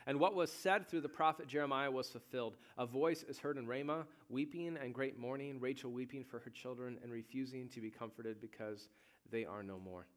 And 0.08 0.20
what 0.20 0.36
was 0.36 0.52
said 0.52 0.88
through 0.88 1.02
the 1.02 1.10
prophet 1.10 1.48
Jeremiah 1.48 1.92
was 1.92 2.10
fulfilled. 2.10 2.56
A 2.78 2.86
voice 2.86 3.24
is 3.28 3.40
heard 3.40 3.58
in 3.58 3.68
Ramah, 3.68 4.06
weeping 4.30 4.78
and 4.82 4.94
great 4.94 5.20
mourning, 5.20 5.60
Rachel 5.60 5.92
weeping 5.92 6.24
for 6.24 6.40
her 6.40 6.50
children 6.50 6.98
and 7.04 7.12
refusing 7.12 7.70
to 7.70 7.82
be 7.82 7.90
comforted 7.90 8.42
because 8.42 8.90
they 9.32 9.46
are 9.46 9.64
no 9.64 9.78
more. 9.80 10.08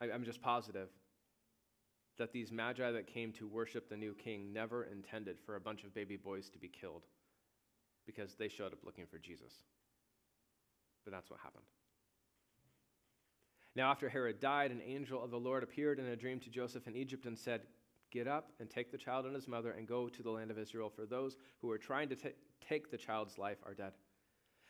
I, 0.00 0.10
I'm 0.10 0.24
just 0.24 0.40
positive 0.40 0.88
that 2.18 2.32
these 2.32 2.52
magi 2.52 2.90
that 2.90 3.06
came 3.06 3.32
to 3.32 3.46
worship 3.46 3.88
the 3.88 3.96
new 3.96 4.14
king 4.14 4.52
never 4.52 4.84
intended 4.84 5.38
for 5.38 5.56
a 5.56 5.60
bunch 5.60 5.84
of 5.84 5.94
baby 5.94 6.16
boys 6.16 6.50
to 6.50 6.58
be 6.58 6.68
killed 6.68 7.02
because 8.06 8.34
they 8.34 8.48
showed 8.48 8.72
up 8.72 8.80
looking 8.84 9.06
for 9.06 9.18
Jesus. 9.18 9.52
But 11.04 11.12
that's 11.12 11.30
what 11.30 11.40
happened. 11.40 11.64
Now, 13.76 13.90
after 13.90 14.08
Herod 14.08 14.40
died, 14.40 14.72
an 14.72 14.82
angel 14.84 15.22
of 15.22 15.30
the 15.30 15.38
Lord 15.38 15.62
appeared 15.62 15.98
in 15.98 16.06
a 16.06 16.16
dream 16.16 16.40
to 16.40 16.50
Joseph 16.50 16.88
in 16.88 16.96
Egypt 16.96 17.26
and 17.26 17.38
said, 17.38 17.62
Get 18.10 18.26
up 18.26 18.50
and 18.58 18.68
take 18.68 18.90
the 18.90 18.98
child 18.98 19.26
and 19.26 19.34
his 19.34 19.46
mother 19.46 19.70
and 19.70 19.86
go 19.86 20.08
to 20.08 20.22
the 20.22 20.30
land 20.30 20.50
of 20.50 20.58
Israel, 20.58 20.90
for 20.90 21.06
those 21.06 21.36
who 21.60 21.70
are 21.70 21.78
trying 21.78 22.08
to 22.08 22.16
t- 22.16 22.30
take 22.66 22.90
the 22.90 22.96
child's 22.96 23.38
life 23.38 23.58
are 23.64 23.74
dead. 23.74 23.92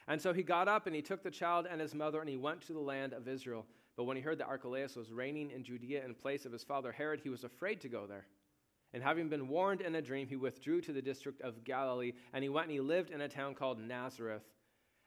And 0.06 0.20
so 0.20 0.32
he 0.34 0.42
got 0.42 0.68
up 0.68 0.86
and 0.86 0.94
he 0.94 1.00
took 1.00 1.22
the 1.22 1.30
child 1.30 1.66
and 1.70 1.80
his 1.80 1.94
mother 1.94 2.20
and 2.20 2.28
he 2.28 2.36
went 2.36 2.60
to 2.62 2.74
the 2.74 2.80
land 2.80 3.14
of 3.14 3.28
Israel. 3.28 3.64
But 3.96 4.04
when 4.04 4.16
he 4.16 4.22
heard 4.22 4.38
that 4.38 4.48
Archelaus 4.48 4.96
was 4.96 5.12
reigning 5.12 5.50
in 5.50 5.64
Judea 5.64 6.04
in 6.04 6.14
place 6.14 6.44
of 6.44 6.52
his 6.52 6.64
father 6.64 6.92
Herod, 6.92 7.20
he 7.22 7.30
was 7.30 7.44
afraid 7.44 7.80
to 7.80 7.88
go 7.88 8.06
there. 8.06 8.26
And 8.92 9.02
having 9.02 9.28
been 9.28 9.48
warned 9.48 9.80
in 9.80 9.94
a 9.94 10.02
dream, 10.02 10.26
he 10.26 10.36
withdrew 10.36 10.80
to 10.82 10.92
the 10.92 11.02
district 11.02 11.40
of 11.42 11.64
Galilee, 11.64 12.12
and 12.32 12.42
he 12.42 12.48
went 12.48 12.66
and 12.66 12.72
he 12.72 12.80
lived 12.80 13.10
in 13.10 13.20
a 13.20 13.28
town 13.28 13.54
called 13.54 13.78
Nazareth. 13.78 14.42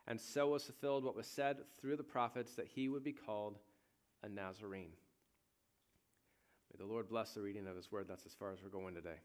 And 0.08 0.20
so 0.20 0.50
was 0.50 0.64
fulfilled 0.64 1.04
what 1.04 1.16
was 1.16 1.28
said 1.28 1.58
through 1.80 1.98
the 1.98 2.04
prophets 2.04 2.56
that 2.56 2.68
he 2.68 2.88
would 2.88 3.04
be 3.04 3.14
called 3.14 3.60
a 4.24 4.30
Nazarene. 4.30 4.94
May 6.72 6.84
the 6.84 6.92
Lord 6.92 7.10
bless 7.10 7.34
the 7.34 7.42
reading 7.42 7.68
of 7.68 7.76
his 7.76 7.92
word. 7.92 8.08
That's 8.08 8.26
as 8.26 8.34
far 8.34 8.52
as 8.52 8.60
we're 8.64 8.70
going 8.70 8.96
today. 8.96 9.20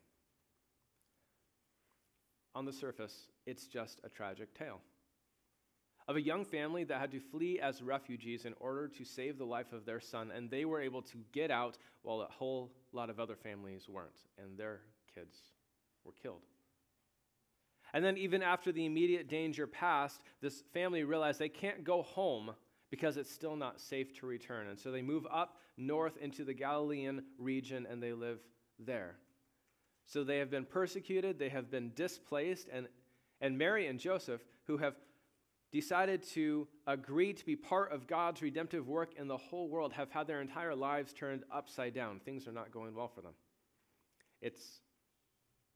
On 2.54 2.64
the 2.64 2.72
surface, 2.72 3.28
it's 3.46 3.66
just 3.66 4.00
a 4.04 4.08
tragic 4.08 4.52
tale 4.54 4.80
of 6.08 6.16
a 6.16 6.20
young 6.20 6.44
family 6.44 6.84
that 6.84 6.98
had 6.98 7.10
to 7.12 7.20
flee 7.20 7.60
as 7.60 7.82
refugees 7.82 8.46
in 8.46 8.54
order 8.60 8.88
to 8.88 9.04
save 9.04 9.36
the 9.36 9.44
life 9.44 9.74
of 9.74 9.84
their 9.84 10.00
son, 10.00 10.32
and 10.34 10.50
they 10.50 10.64
were 10.64 10.80
able 10.80 11.02
to 11.02 11.18
get 11.32 11.50
out 11.50 11.76
while 12.02 12.22
a 12.22 12.32
whole 12.32 12.72
lot 12.92 13.10
of 13.10 13.20
other 13.20 13.36
families 13.36 13.88
weren't, 13.88 14.24
and 14.42 14.58
their 14.58 14.80
kids 15.14 15.36
were 16.04 16.14
killed. 16.22 16.40
And 17.92 18.02
then, 18.02 18.16
even 18.16 18.42
after 18.42 18.72
the 18.72 18.86
immediate 18.86 19.28
danger 19.28 19.66
passed, 19.66 20.22
this 20.40 20.62
family 20.72 21.04
realized 21.04 21.38
they 21.38 21.48
can't 21.48 21.84
go 21.84 22.02
home 22.02 22.52
because 22.90 23.16
it's 23.16 23.32
still 23.32 23.56
not 23.56 23.80
safe 23.80 24.18
to 24.18 24.26
return. 24.26 24.68
And 24.68 24.78
so 24.78 24.90
they 24.90 25.02
move 25.02 25.26
up 25.30 25.56
north 25.76 26.16
into 26.16 26.44
the 26.44 26.54
Galilean 26.54 27.22
region 27.38 27.86
and 27.88 28.02
they 28.02 28.12
live 28.12 28.40
there. 28.78 29.16
So 30.06 30.24
they 30.24 30.38
have 30.38 30.50
been 30.50 30.64
persecuted, 30.64 31.38
they 31.38 31.50
have 31.50 31.70
been 31.70 31.92
displaced, 31.94 32.68
and, 32.72 32.88
and 33.42 33.58
Mary 33.58 33.88
and 33.88 34.00
Joseph, 34.00 34.40
who 34.66 34.78
have 34.78 34.94
decided 35.70 36.22
to 36.22 36.66
agree 36.86 37.34
to 37.34 37.44
be 37.44 37.54
part 37.54 37.92
of 37.92 38.06
God's 38.06 38.40
redemptive 38.40 38.88
work 38.88 39.12
in 39.18 39.28
the 39.28 39.36
whole 39.36 39.68
world, 39.68 39.92
have 39.92 40.10
had 40.10 40.26
their 40.26 40.40
entire 40.40 40.74
lives 40.74 41.12
turned 41.12 41.44
upside 41.52 41.92
down. 41.92 42.20
Things 42.20 42.48
are 42.48 42.52
not 42.52 42.72
going 42.72 42.94
well 42.94 43.08
for 43.08 43.20
them. 43.20 43.34
It's 44.40 44.80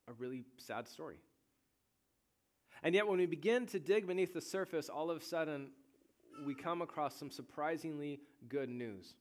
a 0.08 0.12
really 0.14 0.44
sad 0.56 0.88
story. 0.88 1.16
And 2.82 2.94
yet, 2.94 3.06
when 3.06 3.18
we 3.18 3.26
begin 3.26 3.66
to 3.66 3.78
dig 3.78 4.06
beneath 4.06 4.32
the 4.32 4.40
surface, 4.40 4.88
all 4.88 5.10
of 5.10 5.18
a 5.18 5.24
sudden, 5.24 5.68
we 6.44 6.54
come 6.54 6.82
across 6.82 7.16
some 7.16 7.30
surprisingly 7.30 8.20
good 8.48 8.68
news. 8.68 9.14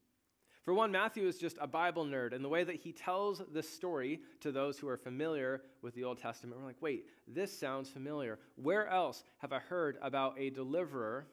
For 0.63 0.75
one, 0.75 0.91
Matthew 0.91 1.27
is 1.27 1.39
just 1.39 1.57
a 1.59 1.65
Bible 1.65 2.05
nerd, 2.05 2.33
and 2.33 2.45
the 2.45 2.49
way 2.49 2.63
that 2.63 2.75
he 2.75 2.91
tells 2.91 3.41
this 3.51 3.67
story 3.67 4.21
to 4.41 4.51
those 4.51 4.77
who 4.77 4.87
are 4.87 4.97
familiar 4.97 5.63
with 5.81 5.95
the 5.95 6.03
Old 6.03 6.19
Testament, 6.19 6.59
we're 6.59 6.67
like, 6.67 6.81
wait, 6.81 7.07
this 7.27 7.57
sounds 7.57 7.89
familiar. 7.89 8.37
Where 8.55 8.87
else 8.87 9.23
have 9.39 9.53
I 9.53 9.59
heard 9.59 9.97
about 10.03 10.39
a 10.39 10.51
deliverer 10.51 11.25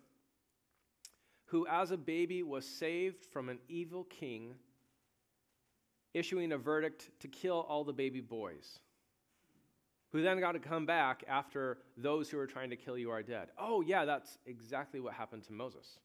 who, 1.45 1.67
as 1.67 1.91
a 1.91 1.97
baby, 1.99 2.43
was 2.43 2.65
saved 2.67 3.27
from 3.27 3.51
an 3.51 3.59
evil 3.69 4.05
king, 4.05 4.55
issuing 6.15 6.53
a 6.53 6.59
verdict 6.59 7.11
to 7.21 7.29
kill 7.29 7.67
all 7.69 7.85
the 7.85 7.93
baby 7.93 8.23
boys? 8.23 8.81
Who 10.13 10.23
then 10.23 10.41
got 10.41 10.53
to 10.53 10.59
come 10.59 10.87
back 10.87 11.25
after 11.29 11.79
those 11.97 12.31
who 12.31 12.39
are 12.39 12.47
trying 12.47 12.71
to 12.71 12.77
kill 12.77 12.97
you 12.97 13.11
are 13.11 13.23
dead. 13.23 13.49
Oh, 13.59 13.83
yeah, 13.83 14.05
that's 14.05 14.39
exactly 14.47 15.01
what 15.01 15.15
happened 15.15 15.45
to 15.45 15.53
Moses. 15.53 15.99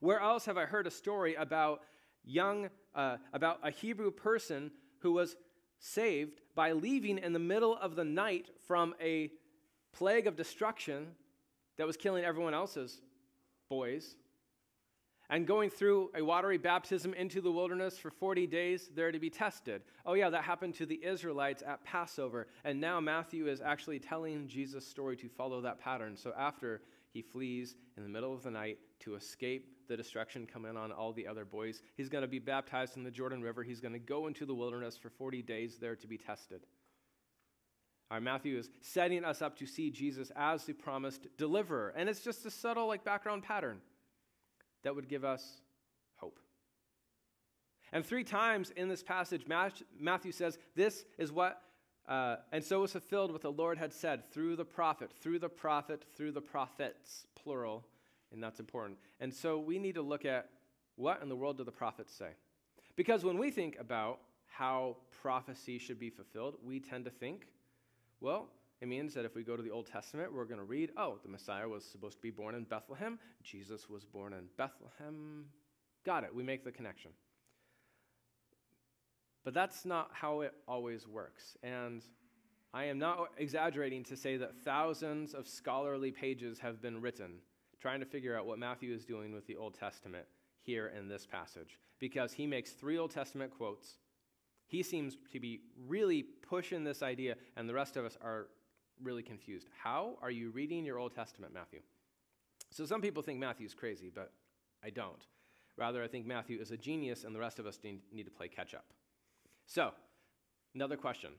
Where 0.00 0.20
else 0.20 0.46
have 0.46 0.56
I 0.56 0.64
heard 0.64 0.86
a 0.86 0.90
story 0.90 1.34
about 1.34 1.82
young, 2.24 2.70
uh, 2.94 3.18
about 3.32 3.60
a 3.62 3.70
Hebrew 3.70 4.10
person 4.10 4.70
who 4.98 5.12
was 5.12 5.36
saved 5.78 6.40
by 6.54 6.72
leaving 6.72 7.18
in 7.18 7.32
the 7.32 7.38
middle 7.38 7.76
of 7.76 7.96
the 7.96 8.04
night 8.04 8.50
from 8.66 8.94
a 9.00 9.30
plague 9.92 10.26
of 10.26 10.36
destruction 10.36 11.08
that 11.78 11.86
was 11.86 11.96
killing 11.96 12.24
everyone 12.24 12.54
else's 12.54 13.00
boys, 13.68 14.16
and 15.30 15.46
going 15.46 15.70
through 15.70 16.10
a 16.16 16.22
watery 16.22 16.58
baptism 16.58 17.14
into 17.14 17.40
the 17.40 17.50
wilderness 17.50 17.96
for 17.96 18.10
40 18.10 18.48
days 18.48 18.90
there 18.94 19.12
to 19.12 19.18
be 19.18 19.30
tested. 19.30 19.82
Oh, 20.04 20.14
yeah, 20.14 20.28
that 20.28 20.42
happened 20.42 20.74
to 20.74 20.86
the 20.86 21.00
Israelites 21.04 21.62
at 21.66 21.84
Passover. 21.84 22.48
And 22.64 22.80
now 22.80 23.00
Matthew 23.00 23.46
is 23.46 23.60
actually 23.60 24.00
telling 24.00 24.48
Jesus' 24.48 24.86
story 24.86 25.16
to 25.18 25.28
follow 25.28 25.60
that 25.60 25.78
pattern. 25.78 26.16
So 26.16 26.32
after 26.36 26.82
he 27.12 27.22
flees 27.22 27.76
in 27.96 28.02
the 28.02 28.08
middle 28.08 28.34
of 28.34 28.42
the 28.42 28.50
night 28.50 28.78
to 29.00 29.14
escape 29.14 29.68
the 29.88 29.96
destruction 29.96 30.46
coming 30.46 30.76
on 30.76 30.90
all 30.90 31.12
the 31.12 31.28
other 31.28 31.44
boys, 31.44 31.80
he's 31.96 32.08
going 32.08 32.22
to 32.22 32.28
be 32.28 32.40
baptized 32.40 32.96
in 32.96 33.04
the 33.04 33.10
Jordan 33.10 33.40
River. 33.40 33.62
He's 33.62 33.80
going 33.80 33.94
to 33.94 34.00
go 34.00 34.26
into 34.26 34.44
the 34.44 34.54
wilderness 34.54 34.96
for 34.96 35.10
40 35.10 35.42
days 35.42 35.78
there 35.80 35.94
to 35.94 36.06
be 36.08 36.18
tested. 36.18 36.66
All 38.10 38.16
right, 38.16 38.22
Matthew 38.22 38.58
is 38.58 38.68
setting 38.80 39.24
us 39.24 39.40
up 39.40 39.56
to 39.58 39.66
see 39.66 39.90
Jesus 39.92 40.32
as 40.34 40.64
the 40.64 40.72
promised 40.72 41.28
deliverer. 41.38 41.94
And 41.96 42.08
it's 42.08 42.22
just 42.24 42.44
a 42.44 42.50
subtle 42.50 42.88
like 42.88 43.04
background 43.04 43.44
pattern 43.44 43.80
that 44.82 44.94
would 44.94 45.08
give 45.08 45.24
us 45.24 45.60
hope. 46.16 46.38
And 47.92 48.04
three 48.04 48.24
times 48.24 48.72
in 48.76 48.88
this 48.88 49.02
passage, 49.02 49.46
Matthew 49.98 50.32
says, 50.32 50.58
This 50.74 51.04
is 51.18 51.32
what, 51.32 51.62
uh, 52.08 52.36
and 52.52 52.62
so 52.62 52.80
was 52.80 52.92
fulfilled 52.92 53.32
what 53.32 53.42
the 53.42 53.52
Lord 53.52 53.78
had 53.78 53.92
said 53.92 54.30
through 54.32 54.56
the 54.56 54.64
prophet, 54.64 55.10
through 55.20 55.38
the 55.38 55.48
prophet, 55.48 56.04
through 56.14 56.32
the 56.32 56.40
prophets, 56.40 57.26
plural, 57.34 57.84
and 58.32 58.42
that's 58.42 58.60
important. 58.60 58.98
And 59.20 59.32
so 59.32 59.58
we 59.58 59.78
need 59.78 59.94
to 59.96 60.02
look 60.02 60.24
at 60.24 60.48
what 60.96 61.22
in 61.22 61.28
the 61.28 61.36
world 61.36 61.58
do 61.58 61.64
the 61.64 61.72
prophets 61.72 62.14
say? 62.14 62.30
Because 62.94 63.24
when 63.24 63.38
we 63.38 63.50
think 63.50 63.76
about 63.80 64.18
how 64.46 64.96
prophecy 65.22 65.78
should 65.78 65.98
be 65.98 66.10
fulfilled, 66.10 66.56
we 66.62 66.78
tend 66.78 67.04
to 67.06 67.10
think, 67.10 67.46
well, 68.20 68.48
it 68.80 68.88
means 68.88 69.12
that 69.14 69.24
if 69.24 69.34
we 69.34 69.42
go 69.42 69.56
to 69.56 69.62
the 69.62 69.70
Old 69.70 69.86
Testament, 69.86 70.32
we're 70.32 70.46
going 70.46 70.58
to 70.58 70.64
read, 70.64 70.90
oh, 70.96 71.18
the 71.22 71.28
Messiah 71.28 71.68
was 71.68 71.84
supposed 71.84 72.16
to 72.16 72.22
be 72.22 72.30
born 72.30 72.54
in 72.54 72.64
Bethlehem. 72.64 73.18
Jesus 73.42 73.90
was 73.90 74.06
born 74.06 74.32
in 74.32 74.44
Bethlehem. 74.56 75.44
Got 76.04 76.24
it. 76.24 76.34
We 76.34 76.42
make 76.42 76.64
the 76.64 76.72
connection. 76.72 77.10
But 79.44 79.52
that's 79.52 79.84
not 79.84 80.10
how 80.12 80.40
it 80.40 80.54
always 80.66 81.06
works. 81.06 81.56
And 81.62 82.02
I 82.72 82.84
am 82.84 82.98
not 82.98 83.30
exaggerating 83.36 84.04
to 84.04 84.16
say 84.16 84.38
that 84.38 84.56
thousands 84.64 85.34
of 85.34 85.46
scholarly 85.46 86.10
pages 86.10 86.58
have 86.60 86.80
been 86.80 87.00
written 87.00 87.40
trying 87.80 88.00
to 88.00 88.06
figure 88.06 88.36
out 88.36 88.46
what 88.46 88.58
Matthew 88.58 88.94
is 88.94 89.04
doing 89.04 89.32
with 89.32 89.46
the 89.46 89.56
Old 89.56 89.74
Testament 89.74 90.26
here 90.60 90.92
in 90.96 91.08
this 91.08 91.26
passage. 91.26 91.78
Because 91.98 92.32
he 92.32 92.46
makes 92.46 92.72
three 92.72 92.98
Old 92.98 93.10
Testament 93.10 93.50
quotes. 93.50 93.96
He 94.66 94.82
seems 94.82 95.16
to 95.32 95.40
be 95.40 95.60
really 95.88 96.22
pushing 96.22 96.84
this 96.84 97.02
idea, 97.02 97.36
and 97.56 97.68
the 97.68 97.74
rest 97.74 97.96
of 97.96 98.04
us 98.04 98.16
are 98.22 98.48
really 99.02 99.22
confused. 99.22 99.68
How 99.82 100.16
are 100.22 100.30
you 100.30 100.50
reading 100.50 100.84
your 100.84 100.98
Old 100.98 101.14
Testament, 101.14 101.52
Matthew? 101.52 101.80
So 102.70 102.84
some 102.84 103.00
people 103.00 103.22
think 103.22 103.38
Matthew's 103.38 103.74
crazy, 103.74 104.10
but 104.14 104.32
I 104.84 104.90
don't. 104.90 105.26
Rather, 105.76 106.02
I 106.02 106.08
think 106.08 106.26
Matthew 106.26 106.60
is 106.60 106.70
a 106.70 106.76
genius, 106.76 107.24
and 107.24 107.34
the 107.34 107.40
rest 107.40 107.58
of 107.58 107.66
us 107.66 107.78
need 107.82 108.24
to 108.24 108.30
play 108.30 108.48
catch 108.48 108.74
up. 108.74 108.84
So, 109.66 109.92
another 110.74 110.96
question. 110.96 111.30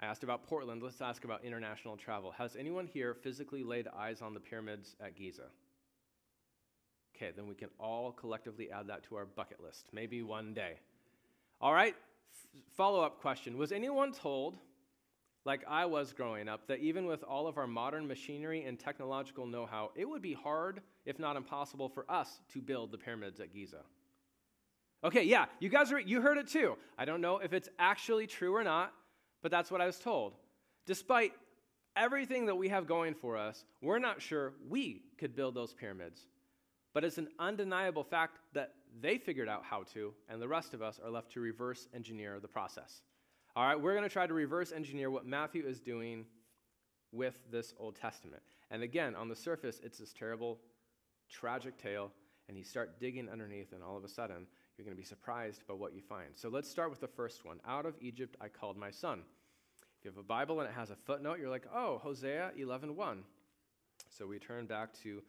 I 0.00 0.06
asked 0.06 0.24
about 0.24 0.46
Portland. 0.46 0.82
Let's 0.82 1.02
ask 1.02 1.24
about 1.24 1.44
international 1.44 1.96
travel. 1.96 2.32
Has 2.32 2.56
anyone 2.56 2.86
here 2.86 3.12
physically 3.12 3.62
laid 3.62 3.86
eyes 3.88 4.22
on 4.22 4.32
the 4.32 4.40
pyramids 4.40 4.96
at 5.00 5.14
Giza? 5.14 5.48
Okay, 7.14 7.32
then 7.36 7.46
we 7.46 7.54
can 7.54 7.68
all 7.78 8.12
collectively 8.12 8.70
add 8.70 8.86
that 8.86 9.02
to 9.04 9.16
our 9.16 9.26
bucket 9.26 9.62
list, 9.62 9.86
maybe 9.92 10.22
one 10.22 10.54
day. 10.54 10.78
All 11.60 11.74
right, 11.74 11.94
F- 12.32 12.62
follow 12.72 13.02
up 13.02 13.20
question 13.20 13.58
Was 13.58 13.72
anyone 13.72 14.12
told 14.12 14.56
like 15.50 15.64
I 15.66 15.84
was 15.84 16.12
growing 16.12 16.48
up, 16.48 16.68
that 16.68 16.78
even 16.78 17.06
with 17.06 17.24
all 17.24 17.48
of 17.48 17.58
our 17.58 17.66
modern 17.66 18.06
machinery 18.06 18.62
and 18.62 18.78
technological 18.78 19.46
know 19.46 19.66
how, 19.66 19.90
it 19.96 20.08
would 20.08 20.22
be 20.22 20.32
hard, 20.32 20.80
if 21.04 21.18
not 21.18 21.34
impossible, 21.34 21.88
for 21.88 22.08
us 22.08 22.40
to 22.52 22.62
build 22.62 22.92
the 22.92 22.98
pyramids 22.98 23.40
at 23.40 23.52
Giza. 23.52 23.80
Okay, 25.02 25.24
yeah, 25.24 25.46
you 25.58 25.68
guys 25.68 25.90
are, 25.90 25.98
you 25.98 26.20
heard 26.20 26.38
it 26.38 26.46
too. 26.46 26.76
I 26.96 27.04
don't 27.04 27.20
know 27.20 27.38
if 27.38 27.52
it's 27.52 27.68
actually 27.80 28.28
true 28.28 28.54
or 28.54 28.62
not, 28.62 28.92
but 29.42 29.50
that's 29.50 29.72
what 29.72 29.80
I 29.80 29.86
was 29.86 29.98
told. 29.98 30.34
Despite 30.86 31.32
everything 31.96 32.46
that 32.46 32.54
we 32.54 32.68
have 32.68 32.86
going 32.86 33.14
for 33.14 33.36
us, 33.36 33.64
we're 33.82 33.98
not 33.98 34.22
sure 34.22 34.52
we 34.68 35.02
could 35.18 35.34
build 35.34 35.56
those 35.56 35.74
pyramids. 35.74 36.28
But 36.94 37.02
it's 37.02 37.18
an 37.18 37.26
undeniable 37.40 38.04
fact 38.04 38.38
that 38.52 38.74
they 39.00 39.18
figured 39.18 39.48
out 39.48 39.64
how 39.64 39.82
to, 39.94 40.14
and 40.28 40.40
the 40.40 40.46
rest 40.46 40.74
of 40.74 40.80
us 40.80 41.00
are 41.04 41.10
left 41.10 41.32
to 41.32 41.40
reverse 41.40 41.88
engineer 41.92 42.38
the 42.38 42.46
process. 42.46 43.02
All 43.56 43.66
right, 43.66 43.80
we're 43.80 43.94
going 43.94 44.04
to 44.04 44.12
try 44.12 44.28
to 44.28 44.34
reverse 44.34 44.70
engineer 44.70 45.10
what 45.10 45.26
Matthew 45.26 45.66
is 45.66 45.80
doing 45.80 46.24
with 47.10 47.34
this 47.50 47.74
Old 47.80 47.96
Testament. 47.96 48.42
And 48.70 48.84
again, 48.84 49.16
on 49.16 49.28
the 49.28 49.34
surface, 49.34 49.80
it's 49.82 49.98
this 49.98 50.12
terrible, 50.12 50.60
tragic 51.28 51.76
tale, 51.76 52.12
and 52.48 52.56
you 52.56 52.62
start 52.62 53.00
digging 53.00 53.28
underneath, 53.28 53.72
and 53.72 53.82
all 53.82 53.96
of 53.96 54.04
a 54.04 54.08
sudden, 54.08 54.46
you're 54.76 54.84
going 54.84 54.96
to 54.96 55.00
be 55.00 55.06
surprised 55.06 55.66
by 55.66 55.74
what 55.74 55.92
you 55.92 56.00
find. 56.00 56.28
So 56.34 56.48
let's 56.48 56.70
start 56.70 56.90
with 56.90 57.00
the 57.00 57.08
first 57.08 57.44
one 57.44 57.58
Out 57.66 57.86
of 57.86 57.96
Egypt 58.00 58.36
I 58.40 58.46
called 58.46 58.76
my 58.76 58.92
son. 58.92 59.22
If 59.98 60.04
you 60.04 60.10
have 60.12 60.18
a 60.18 60.22
Bible 60.22 60.60
and 60.60 60.68
it 60.68 60.74
has 60.76 60.90
a 60.90 60.96
footnote, 60.96 61.40
you're 61.40 61.50
like, 61.50 61.66
oh, 61.74 61.98
Hosea 61.98 62.52
11 62.56 62.94
1. 62.94 63.24
So 64.10 64.28
we 64.28 64.38
turn 64.38 64.66
back 64.66 64.92
to 65.02 65.22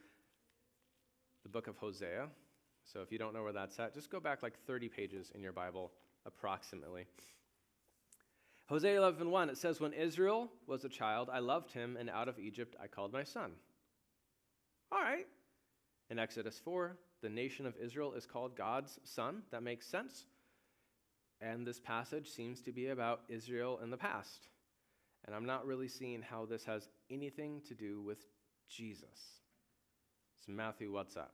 the 1.41 1.49
book 1.49 1.65
of 1.65 1.75
Hosea. 1.77 2.27
So 2.85 3.01
if 3.01 3.11
you 3.11 3.17
don't 3.17 3.33
know 3.33 3.41
where 3.41 3.51
that's 3.51 3.79
at, 3.79 3.95
just 3.95 4.11
go 4.11 4.19
back 4.19 4.43
like 4.43 4.59
30 4.67 4.89
pages 4.89 5.31
in 5.33 5.41
your 5.41 5.53
Bible, 5.53 5.91
approximately. 6.27 7.07
Hosea 8.71 8.97
11:1 9.01 9.49
it 9.49 9.57
says 9.57 9.81
when 9.81 9.91
Israel 9.91 10.49
was 10.65 10.85
a 10.85 10.89
child 10.89 11.29
I 11.29 11.39
loved 11.39 11.73
him 11.73 11.97
and 11.97 12.09
out 12.09 12.29
of 12.29 12.39
Egypt 12.39 12.77
I 12.81 12.87
called 12.87 13.11
my 13.11 13.21
son. 13.21 13.51
All 14.93 15.01
right. 15.01 15.27
In 16.09 16.17
Exodus 16.17 16.57
4 16.57 16.95
the 17.21 17.27
nation 17.27 17.65
of 17.65 17.75
Israel 17.75 18.13
is 18.13 18.25
called 18.25 18.55
God's 18.55 18.97
son. 19.03 19.43
That 19.51 19.61
makes 19.61 19.85
sense. 19.85 20.23
And 21.41 21.67
this 21.67 21.81
passage 21.81 22.29
seems 22.29 22.61
to 22.61 22.71
be 22.71 22.87
about 22.87 23.23
Israel 23.27 23.81
in 23.83 23.89
the 23.89 23.97
past. 23.97 24.47
And 25.25 25.35
I'm 25.35 25.45
not 25.45 25.65
really 25.65 25.89
seeing 25.89 26.21
how 26.21 26.45
this 26.45 26.63
has 26.63 26.87
anything 27.09 27.61
to 27.67 27.75
do 27.75 28.01
with 28.01 28.19
Jesus. 28.69 29.41
So, 30.45 30.53
Matthew, 30.53 30.93
what's 30.93 31.17
up? 31.17 31.33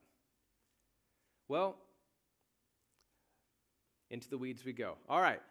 Well, 1.48 1.78
into 4.10 4.28
the 4.28 4.40
weeds 4.40 4.66
we 4.66 4.74
go. 4.74 4.96
All 5.08 5.22
right, 5.22 5.42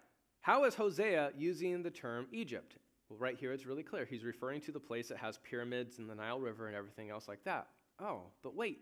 how 0.46 0.62
is 0.62 0.76
Hosea 0.76 1.32
using 1.36 1.82
the 1.82 1.90
term 1.90 2.28
Egypt? 2.30 2.76
Well, 3.08 3.18
right 3.18 3.36
here 3.36 3.52
it's 3.52 3.66
really 3.66 3.82
clear. 3.82 4.04
He's 4.04 4.22
referring 4.22 4.60
to 4.60 4.70
the 4.70 4.78
place 4.78 5.08
that 5.08 5.18
has 5.18 5.38
pyramids 5.38 5.98
and 5.98 6.08
the 6.08 6.14
Nile 6.14 6.38
River 6.38 6.68
and 6.68 6.76
everything 6.76 7.10
else 7.10 7.26
like 7.26 7.42
that. 7.42 7.66
Oh, 8.00 8.20
but 8.44 8.54
wait, 8.54 8.78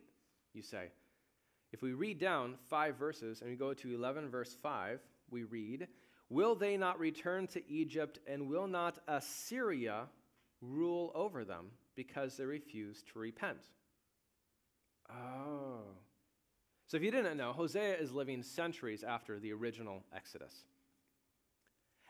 you 0.53 0.61
say. 0.61 0.89
If 1.73 1.81
we 1.81 1.95
read 1.95 2.19
down 2.19 2.57
five 2.69 2.97
verses 2.97 3.41
and 3.41 3.49
we 3.49 3.57
go 3.57 3.73
to 3.73 3.95
11, 3.95 4.29
verse 4.29 4.55
5, 4.63 5.01
we 5.31 5.45
read, 5.45 5.89
Will 6.29 6.55
they 6.55 6.77
not 6.77 7.01
return 7.01 7.47
to 7.47 7.67
Egypt, 7.67 8.19
and 8.27 8.51
will 8.51 8.67
not 8.67 8.99
Assyria 9.09 10.03
rule 10.61 11.13
over 11.15 11.47
them 11.47 11.71
because 11.97 12.37
they 12.37 12.45
refuse 12.45 13.03
to 13.15 13.19
repent? 13.19 13.71
Oh. 15.09 15.81
So 16.89 16.99
if 16.99 17.03
you 17.03 17.11
didn't 17.11 17.39
know, 17.39 17.55
Hosea 17.55 17.97
is 17.97 18.13
living 18.13 18.43
centuries 18.43 19.03
after 19.03 19.39
the 19.41 19.55
original 19.55 20.05
Exodus. 20.15 20.67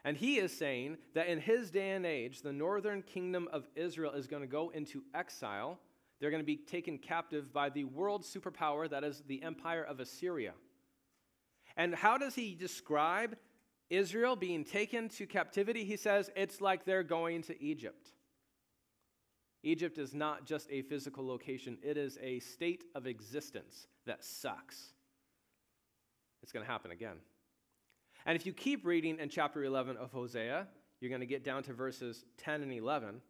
And 0.05 0.17
he 0.17 0.37
is 0.37 0.57
saying 0.57 0.99
that 1.15 1.29
in 1.29 1.41
his 1.41 1.71
day 1.71 1.93
and 1.93 2.05
age, 2.05 2.43
the 2.43 2.53
northern 2.53 3.03
kingdom 3.03 3.49
of 3.53 3.67
Israel 3.75 4.13
is 4.13 4.27
going 4.27 4.43
to 4.43 4.49
go 4.49 4.69
into 4.71 5.03
exile. 5.15 5.79
They're 6.21 6.31
going 6.31 6.43
to 6.43 6.47
be 6.47 6.57
taken 6.57 6.99
captive 6.99 7.53
by 7.53 7.71
the 7.71 7.85
world 7.85 8.23
superpower 8.23 8.89
that 8.91 9.03
is 9.03 9.23
the 9.27 9.43
empire 9.43 9.83
of 9.83 10.01
Assyria. 10.01 10.53
And 11.77 11.95
how 11.95 12.19
does 12.19 12.35
he 12.35 12.55
describe 12.55 13.37
Israel 13.89 14.37
being 14.37 14.65
taken 14.65 15.09
to 15.11 15.27
captivity? 15.27 15.85
He 15.85 15.97
says 15.97 16.31
it's 16.37 16.61
like 16.61 16.85
they're 16.85 17.03
going 17.03 17.43
to 17.45 17.63
Egypt. 17.63 18.09
Egypt 19.63 19.97
is 19.97 20.13
not 20.15 20.45
just 20.45 20.69
a 20.71 20.83
physical 20.83 21.27
location, 21.27 21.79
it 21.83 21.97
is 21.97 22.19
a 22.23 22.39
state 22.41 22.85
of 22.95 23.07
existence 23.07 23.87
that 24.05 24.23
sucks. 24.23 24.93
It's 26.43 26.53
going 26.53 26.65
to 26.65 26.71
happen 26.71 26.91
again. 26.91 27.17
And 28.27 28.37
if 28.37 28.47
you 28.47 28.53
keep 28.53 28.87
reading 28.87 29.19
in 29.19 29.29
chapter 29.29 29.65
11 29.65 29.99
of 29.99 30.11
Hosea, 30.11 30.67
you're 31.01 31.11
going 31.11 31.21
to 31.21 31.27
get 31.27 31.45
down 31.45 31.63
to 31.65 31.75
verses 31.75 32.25
10 32.39 32.63
and 32.63 32.73
11. 32.73 33.21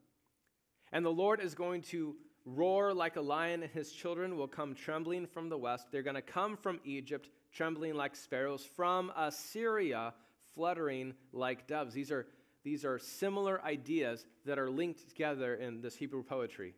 And 0.92 1.04
the 1.04 1.10
Lord 1.10 1.40
is 1.40 1.54
going 1.54 1.82
to 1.82 2.14
roar 2.44 2.94
like 2.94 3.16
a 3.16 3.20
lion, 3.20 3.64
and 3.64 3.72
his 3.72 3.90
children 3.90 4.36
will 4.36 4.46
come 4.46 4.74
trembling 4.74 5.26
from 5.26 5.48
the 5.48 5.58
west. 5.58 5.88
They're 5.90 6.02
going 6.02 6.14
to 6.14 6.22
come 6.22 6.56
from 6.56 6.78
Egypt, 6.84 7.28
trembling 7.52 7.94
like 7.94 8.14
sparrows, 8.14 8.64
from 8.76 9.10
Assyria, 9.16 10.14
fluttering 10.54 11.14
like 11.32 11.66
doves. 11.66 11.94
These 11.94 12.12
are, 12.12 12.26
these 12.62 12.84
are 12.84 12.98
similar 13.00 13.60
ideas 13.64 14.26
that 14.46 14.58
are 14.58 14.70
linked 14.70 15.08
together 15.08 15.54
in 15.54 15.80
this 15.80 15.96
Hebrew 15.96 16.22
poetry. 16.22 16.74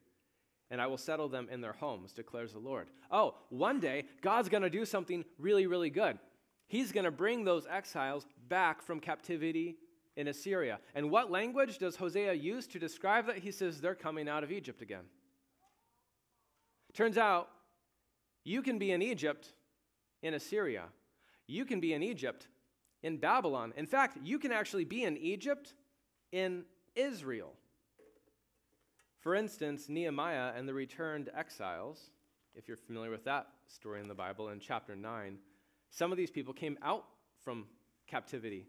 And 0.70 0.80
I 0.80 0.86
will 0.86 0.98
settle 0.98 1.28
them 1.28 1.48
in 1.50 1.60
their 1.60 1.74
homes, 1.74 2.12
declares 2.12 2.52
the 2.52 2.58
Lord. 2.58 2.88
Oh, 3.10 3.34
one 3.50 3.78
day, 3.78 4.04
God's 4.22 4.48
going 4.48 4.62
to 4.62 4.70
do 4.70 4.86
something 4.86 5.24
really, 5.38 5.66
really 5.66 5.90
good. 5.90 6.18
He's 6.68 6.92
going 6.92 7.04
to 7.04 7.10
bring 7.10 7.44
those 7.44 7.66
exiles 7.70 8.26
back 8.48 8.82
from 8.82 9.00
captivity 9.00 9.76
in 10.16 10.28
Assyria. 10.28 10.78
And 10.94 11.10
what 11.10 11.30
language 11.30 11.78
does 11.78 11.96
Hosea 11.96 12.32
use 12.32 12.66
to 12.68 12.78
describe 12.78 13.26
that? 13.26 13.38
He 13.38 13.52
says 13.52 13.80
they're 13.80 13.94
coming 13.94 14.28
out 14.28 14.42
of 14.42 14.50
Egypt 14.50 14.82
again. 14.82 15.04
Turns 16.92 17.18
out 17.18 17.48
you 18.44 18.62
can 18.62 18.78
be 18.78 18.90
in 18.90 19.02
Egypt 19.02 19.52
in 20.22 20.34
Assyria. 20.34 20.84
You 21.46 21.64
can 21.64 21.80
be 21.80 21.92
in 21.92 22.02
Egypt 22.02 22.48
in 23.02 23.18
Babylon. 23.18 23.72
In 23.76 23.86
fact, 23.86 24.18
you 24.24 24.38
can 24.38 24.50
actually 24.50 24.84
be 24.84 25.04
in 25.04 25.16
Egypt 25.16 25.74
in 26.32 26.64
Israel. 26.94 27.52
For 29.20 29.34
instance, 29.34 29.88
Nehemiah 29.88 30.52
and 30.56 30.68
the 30.68 30.74
returned 30.74 31.30
exiles, 31.36 32.10
if 32.54 32.66
you're 32.66 32.76
familiar 32.76 33.10
with 33.10 33.24
that 33.24 33.48
story 33.66 34.00
in 34.00 34.08
the 34.08 34.14
Bible 34.14 34.48
in 34.48 34.60
chapter 34.60 34.96
9, 34.96 35.38
some 35.90 36.12
of 36.12 36.18
these 36.18 36.30
people 36.30 36.52
came 36.52 36.78
out 36.82 37.04
from 37.42 37.66
captivity. 38.06 38.66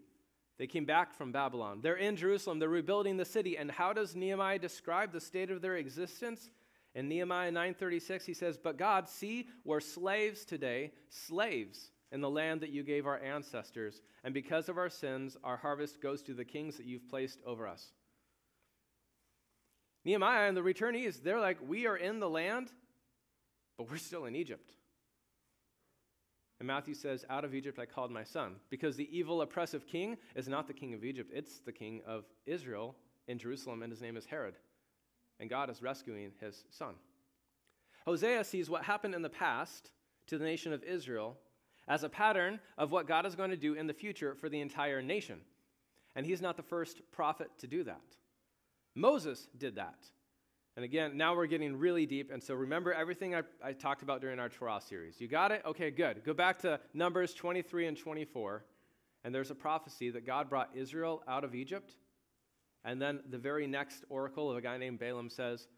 They 0.58 0.66
came 0.66 0.84
back 0.84 1.14
from 1.14 1.30
Babylon. 1.30 1.80
They're 1.82 1.96
in 1.96 2.16
Jerusalem. 2.16 2.58
They're 2.58 2.68
rebuilding 2.68 3.16
the 3.16 3.24
city. 3.24 3.56
And 3.56 3.70
how 3.70 3.92
does 3.92 4.16
Nehemiah 4.16 4.58
describe 4.58 5.12
the 5.12 5.20
state 5.20 5.50
of 5.50 5.62
their 5.62 5.76
existence? 5.76 6.50
In 6.94 7.08
Nehemiah 7.08 7.52
9:36 7.52 8.24
he 8.24 8.34
says, 8.34 8.58
"But 8.58 8.76
God, 8.76 9.08
see, 9.08 9.48
we're 9.62 9.80
slaves 9.80 10.44
today, 10.44 10.92
slaves 11.08 11.92
in 12.10 12.20
the 12.20 12.30
land 12.30 12.62
that 12.62 12.70
you 12.70 12.82
gave 12.82 13.06
our 13.06 13.18
ancestors, 13.20 14.02
and 14.24 14.34
because 14.34 14.68
of 14.68 14.78
our 14.78 14.88
sins, 14.88 15.36
our 15.44 15.58
harvest 15.58 16.00
goes 16.00 16.22
to 16.22 16.34
the 16.34 16.44
kings 16.44 16.76
that 16.76 16.86
you've 16.86 17.08
placed 17.08 17.40
over 17.44 17.68
us." 17.68 17.92
Nehemiah 20.04 20.48
and 20.48 20.56
the 20.56 20.62
returnees, 20.62 21.22
they're 21.22 21.38
like, 21.38 21.60
"We 21.60 21.86
are 21.86 21.96
in 21.96 22.18
the 22.18 22.30
land, 22.30 22.72
but 23.76 23.88
we're 23.88 23.98
still 23.98 24.24
in 24.24 24.34
Egypt." 24.34 24.72
And 26.60 26.66
Matthew 26.66 26.94
says, 26.94 27.24
Out 27.30 27.44
of 27.44 27.54
Egypt 27.54 27.78
I 27.78 27.86
called 27.86 28.10
my 28.10 28.24
son, 28.24 28.56
because 28.70 28.96
the 28.96 29.08
evil, 29.16 29.42
oppressive 29.42 29.86
king 29.86 30.16
is 30.34 30.48
not 30.48 30.66
the 30.66 30.72
king 30.72 30.94
of 30.94 31.04
Egypt, 31.04 31.30
it's 31.34 31.60
the 31.60 31.72
king 31.72 32.00
of 32.06 32.24
Israel 32.46 32.96
in 33.28 33.38
Jerusalem, 33.38 33.82
and 33.82 33.92
his 33.92 34.02
name 34.02 34.16
is 34.16 34.26
Herod 34.26 34.54
and 35.40 35.50
God 35.50 35.70
is 35.70 35.82
rescuing 35.82 36.32
his 36.40 36.64
son. 36.70 36.94
Hosea 38.04 38.44
sees 38.44 38.70
what 38.70 38.84
happened 38.84 39.14
in 39.14 39.22
the 39.22 39.28
past 39.28 39.90
to 40.26 40.38
the 40.38 40.44
nation 40.44 40.72
of 40.72 40.82
Israel 40.82 41.36
as 41.86 42.04
a 42.04 42.08
pattern 42.08 42.60
of 42.76 42.90
what 42.90 43.06
God 43.06 43.26
is 43.26 43.34
going 43.34 43.50
to 43.50 43.56
do 43.56 43.74
in 43.74 43.86
the 43.86 43.94
future 43.94 44.34
for 44.34 44.48
the 44.48 44.60
entire 44.60 45.00
nation. 45.00 45.40
And 46.16 46.26
he's 46.26 46.42
not 46.42 46.56
the 46.56 46.62
first 46.62 47.00
prophet 47.12 47.50
to 47.58 47.66
do 47.66 47.84
that. 47.84 48.00
Moses 48.94 49.48
did 49.56 49.76
that. 49.76 49.98
And 50.78 50.84
again, 50.84 51.16
now 51.16 51.34
we're 51.34 51.46
getting 51.46 51.76
really 51.76 52.06
deep. 52.06 52.30
And 52.32 52.40
so 52.40 52.54
remember 52.54 52.92
everything 52.92 53.34
I, 53.34 53.42
I 53.60 53.72
talked 53.72 54.02
about 54.02 54.20
during 54.20 54.38
our 54.38 54.48
Torah 54.48 54.80
series. 54.80 55.20
You 55.20 55.26
got 55.26 55.50
it? 55.50 55.60
Okay, 55.66 55.90
good. 55.90 56.22
Go 56.24 56.32
back 56.32 56.58
to 56.60 56.78
Numbers 56.94 57.34
23 57.34 57.88
and 57.88 57.96
24. 57.96 58.64
And 59.24 59.34
there's 59.34 59.50
a 59.50 59.56
prophecy 59.56 60.10
that 60.10 60.24
God 60.24 60.48
brought 60.48 60.70
Israel 60.76 61.24
out 61.26 61.42
of 61.42 61.56
Egypt 61.56 61.96
and 62.84 63.02
then 63.02 63.20
the 63.28 63.38
very 63.38 63.66
next 63.66 64.04
oracle 64.08 64.50
of 64.50 64.56
a 64.56 64.60
guy 64.60 64.78
named 64.78 64.98
Balaam 64.98 65.28
says, 65.28 65.68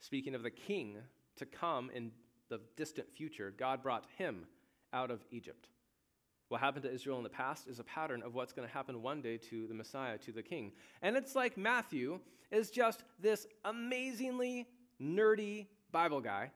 speaking 0.00 0.34
of 0.34 0.42
the 0.42 0.50
king 0.50 0.98
to 1.36 1.46
come 1.46 1.90
in 1.94 2.12
the 2.50 2.60
distant 2.76 3.10
future, 3.10 3.52
God 3.56 3.82
brought 3.82 4.04
him 4.18 4.46
out 4.92 5.10
of 5.10 5.24
Egypt. 5.30 5.68
What 6.52 6.60
happened 6.60 6.82
to 6.82 6.92
Israel 6.92 7.16
in 7.16 7.22
the 7.22 7.30
past 7.30 7.66
is 7.66 7.78
a 7.78 7.84
pattern 7.84 8.22
of 8.22 8.34
what's 8.34 8.52
going 8.52 8.68
to 8.68 8.74
happen 8.74 9.00
one 9.00 9.22
day 9.22 9.38
to 9.38 9.66
the 9.66 9.72
Messiah, 9.72 10.18
to 10.18 10.32
the 10.32 10.42
king. 10.42 10.72
And 11.00 11.16
it's 11.16 11.34
like 11.34 11.56
Matthew 11.56 12.20
is 12.50 12.70
just 12.70 13.04
this 13.18 13.46
amazingly 13.64 14.68
nerdy 15.00 15.68
Bible 15.92 16.20
guy. 16.20 16.50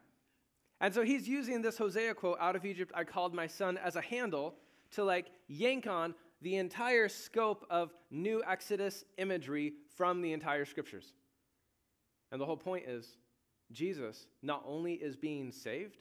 And 0.83 0.93
so 0.93 1.03
he's 1.03 1.27
using 1.27 1.63
this 1.63 1.79
Hosea 1.79 2.13
quote, 2.13 2.37
out 2.39 2.55
of 2.55 2.67
Egypt 2.67 2.93
I 2.95 3.05
called 3.05 3.33
my 3.33 3.47
son, 3.47 3.79
as 3.79 3.97
a 3.97 4.03
handle 4.03 4.57
to 4.91 5.03
like 5.03 5.31
yank 5.49 5.87
on 5.87 6.15
the 6.43 6.57
entire 6.57 7.09
scope 7.09 7.65
of 7.71 7.95
new 8.11 8.43
Exodus 8.47 9.03
imagery 9.17 9.73
from 9.97 10.21
the 10.21 10.35
entire 10.35 10.67
scriptures. 10.67 11.15
And 12.33 12.39
the 12.39 12.45
whole 12.45 12.59
point 12.59 12.85
is 12.87 13.17
Jesus 13.73 14.27
not 14.43 14.63
only 14.67 14.93
is 14.93 15.17
being 15.17 15.51
saved, 15.51 15.97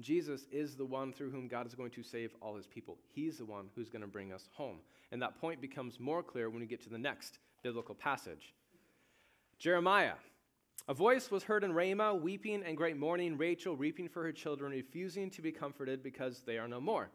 Jesus 0.00 0.46
is 0.50 0.74
the 0.74 0.84
one 0.84 1.12
through 1.12 1.30
whom 1.30 1.46
God 1.46 1.66
is 1.66 1.74
going 1.74 1.90
to 1.92 2.02
save 2.02 2.34
all 2.42 2.56
his 2.56 2.66
people. 2.66 2.98
He's 3.12 3.38
the 3.38 3.44
one 3.44 3.66
who's 3.74 3.90
going 3.90 4.02
to 4.02 4.08
bring 4.08 4.32
us 4.32 4.48
home. 4.52 4.78
And 5.12 5.22
that 5.22 5.40
point 5.40 5.60
becomes 5.60 6.00
more 6.00 6.22
clear 6.22 6.50
when 6.50 6.60
we 6.60 6.66
get 6.66 6.82
to 6.82 6.90
the 6.90 6.98
next 6.98 7.38
biblical 7.62 7.94
passage. 7.94 8.54
Jeremiah. 9.58 10.14
A 10.88 10.94
voice 10.94 11.30
was 11.30 11.44
heard 11.44 11.64
in 11.64 11.72
Ramah, 11.72 12.16
weeping 12.16 12.62
and 12.66 12.76
great 12.76 12.98
mourning, 12.98 13.38
Rachel 13.38 13.74
weeping 13.74 14.08
for 14.08 14.22
her 14.22 14.32
children, 14.32 14.72
refusing 14.72 15.30
to 15.30 15.40
be 15.40 15.52
comforted 15.52 16.02
because 16.02 16.42
they 16.42 16.58
are 16.58 16.68
no 16.68 16.80
more. 16.80 17.08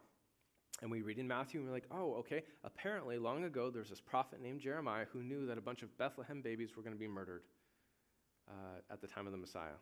And 0.81 0.89
we 0.89 1.01
read 1.01 1.19
in 1.19 1.27
Matthew 1.27 1.59
and 1.59 1.67
we're 1.67 1.75
like, 1.75 1.87
oh, 1.91 2.13
okay. 2.19 2.43
Apparently, 2.63 3.17
long 3.17 3.43
ago, 3.43 3.69
there's 3.69 3.89
this 3.89 3.99
prophet 3.99 4.41
named 4.41 4.61
Jeremiah 4.61 5.05
who 5.11 5.21
knew 5.21 5.45
that 5.45 5.57
a 5.57 5.61
bunch 5.61 5.83
of 5.83 5.95
Bethlehem 5.97 6.41
babies 6.41 6.75
were 6.75 6.81
going 6.81 6.95
to 6.95 6.99
be 6.99 7.07
murdered 7.07 7.43
uh, 8.47 8.79
at 8.91 9.01
the 9.01 9.07
time 9.07 9.25
of 9.25 9.33
the 9.33 9.37
Messiah. 9.37 9.77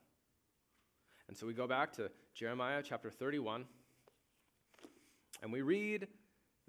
And 1.28 1.38
so 1.38 1.46
we 1.46 1.54
go 1.54 1.68
back 1.68 1.92
to 1.94 2.10
Jeremiah 2.34 2.82
chapter 2.84 3.12
31, 3.12 3.66
and 5.42 5.52
we 5.52 5.62
read, 5.62 6.08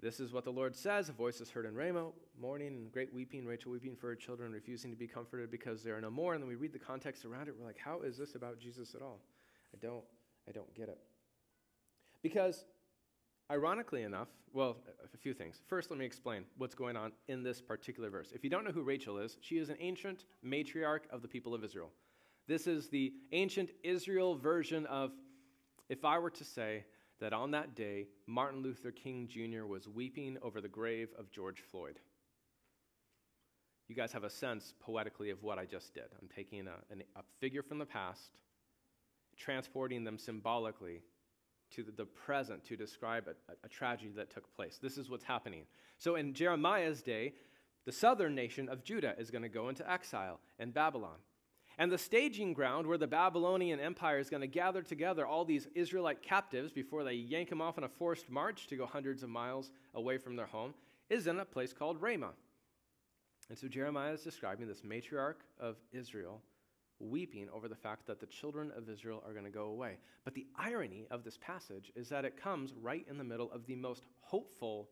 This 0.01 0.19
is 0.19 0.33
what 0.33 0.43
the 0.43 0.51
Lord 0.51 0.75
says 0.75 1.09
A 1.09 1.13
voice 1.13 1.41
is 1.41 1.49
heard 1.49 1.65
in 1.65 1.75
Ramah, 1.75 2.09
mourning 2.39 2.75
and 2.75 2.91
great 2.91 3.13
weeping, 3.13 3.45
Rachel 3.45 3.71
weeping 3.71 3.95
for 3.95 4.07
her 4.07 4.15
children, 4.15 4.51
refusing 4.51 4.91
to 4.91 4.97
be 4.97 5.07
comforted 5.07 5.49
because 5.49 5.83
there 5.83 5.95
are 5.95 6.01
no 6.01 6.11
more. 6.11 6.33
And 6.33 6.43
then 6.43 6.49
we 6.49 6.55
read 6.55 6.73
the 6.73 6.79
context 6.79 7.25
around 7.25 7.47
it. 7.47 7.55
We're 7.57 7.65
like, 7.65 7.77
How 7.77 8.01
is 8.01 8.17
this 8.17 8.35
about 8.35 8.59
Jesus 8.59 8.95
at 8.95 9.01
all? 9.01 9.21
I 9.73 9.77
don't, 9.85 10.03
I 10.47 10.51
don't 10.51 10.73
get 10.75 10.89
it. 10.89 10.99
Because 12.21 12.65
Ironically 13.51 14.03
enough, 14.03 14.27
well, 14.53 14.77
a 15.11 15.17
few 15.17 15.33
things. 15.33 15.61
First, 15.65 15.89
let 15.89 15.97
me 15.99 16.05
explain 16.05 16.43
what's 16.57 16.75
going 16.75 16.95
on 16.95 17.11
in 17.27 17.41
this 17.41 17.61
particular 17.61 18.09
verse. 18.11 18.31
If 18.31 18.43
you 18.43 18.49
don't 18.49 18.63
know 18.63 18.71
who 18.71 18.83
Rachel 18.83 19.17
is, 19.17 19.37
she 19.41 19.57
is 19.57 19.69
an 19.69 19.77
ancient 19.79 20.25
matriarch 20.45 21.07
of 21.09 21.23
the 21.23 21.27
people 21.27 21.55
of 21.55 21.63
Israel. 21.63 21.89
This 22.49 22.65
is 22.65 22.89
the 22.89 23.13
ancient 23.31 23.69
Israel 23.83 24.35
version 24.35 24.87
of 24.87 25.11
if 25.87 26.03
I 26.03 26.17
were 26.17 26.31
to 26.31 26.43
say 26.43 26.83
that 27.19 27.31
on 27.31 27.51
that 27.51 27.75
day, 27.75 28.07
Martin 28.25 28.63
Luther 28.63 28.89
King 28.89 29.27
Jr. 29.27 29.67
was 29.67 29.87
weeping 29.87 30.35
over 30.41 30.59
the 30.59 30.67
grave 30.67 31.09
of 31.19 31.29
George 31.29 31.61
Floyd. 31.61 31.99
You 33.87 33.93
guys 33.93 34.11
have 34.13 34.23
a 34.23 34.31
sense 34.31 34.73
poetically 34.79 35.29
of 35.29 35.43
what 35.43 35.59
I 35.59 35.65
just 35.65 35.93
did. 35.93 36.05
I'm 36.19 36.27
taking 36.27 36.65
a, 36.67 37.19
a 37.19 37.21
figure 37.39 37.61
from 37.61 37.77
the 37.77 37.85
past, 37.85 38.31
transporting 39.37 40.03
them 40.03 40.17
symbolically 40.17 41.03
to 41.75 41.83
the, 41.83 41.91
the 41.91 42.05
present 42.05 42.63
to 42.65 42.75
describe 42.75 43.27
a, 43.27 43.53
a 43.63 43.69
tragedy 43.69 44.09
that 44.15 44.33
took 44.33 44.51
place. 44.55 44.79
This 44.81 44.97
is 44.97 45.07
what's 45.07 45.23
happening. 45.23 45.65
So 45.99 46.15
in 46.15 46.33
Jeremiah's 46.33 47.03
day, 47.03 47.33
the 47.85 47.91
southern 47.91 48.33
nation 48.33 48.69
of 48.69 48.83
Judah 48.83 49.13
is 49.19 49.29
going 49.29 49.43
to 49.43 49.49
go 49.49 49.69
into 49.69 49.87
exile 49.87 50.39
in 50.57 50.71
Babylon. 50.71 51.17
And 51.79 51.89
the 51.89 51.97
staging 51.97 52.51
ground 52.51 52.85
where 52.85 52.97
the 52.97 53.07
Babylonian 53.07 53.79
Empire 53.79 54.19
is 54.19 54.29
going 54.29 54.41
to 54.41 54.47
gather 54.47 54.81
together 54.81 55.25
all 55.25 55.45
these 55.45 55.65
Israelite 55.75 56.21
captives 56.21 56.73
before 56.73 57.05
they 57.05 57.13
yank 57.13 57.49
them 57.49 57.61
off 57.61 57.77
on 57.77 57.85
a 57.85 57.89
forced 57.89 58.29
march 58.29 58.67
to 58.67 58.75
go 58.75 58.85
hundreds 58.85 59.23
of 59.23 59.29
miles 59.29 59.71
away 59.95 60.17
from 60.17 60.35
their 60.35 60.45
home 60.45 60.73
is 61.09 61.25
in 61.25 61.39
a 61.39 61.45
place 61.45 61.71
called 61.71 62.01
Ramah. 62.01 62.33
And 63.47 63.57
so 63.57 63.69
Jeremiah 63.69 64.11
is 64.11 64.21
describing 64.21 64.67
this 64.67 64.81
matriarch 64.81 65.39
of 65.57 65.77
Israel 65.93 66.41
weeping 66.99 67.47
over 67.53 67.69
the 67.69 67.75
fact 67.75 68.05
that 68.07 68.19
the 68.19 68.25
children 68.25 68.73
of 68.75 68.89
Israel 68.89 69.23
are 69.25 69.31
going 69.31 69.45
to 69.45 69.49
go 69.49 69.67
away. 69.67 69.99
But 70.25 70.35
the 70.35 70.47
irony 70.57 71.07
of 71.09 71.23
this 71.23 71.37
passage 71.37 71.93
is 71.95 72.09
that 72.09 72.25
it 72.25 72.35
comes 72.35 72.73
right 72.73 73.05
in 73.09 73.17
the 73.17 73.23
middle 73.23 73.49
of 73.53 73.65
the 73.65 73.77
most 73.77 74.03
hopeful 74.19 74.89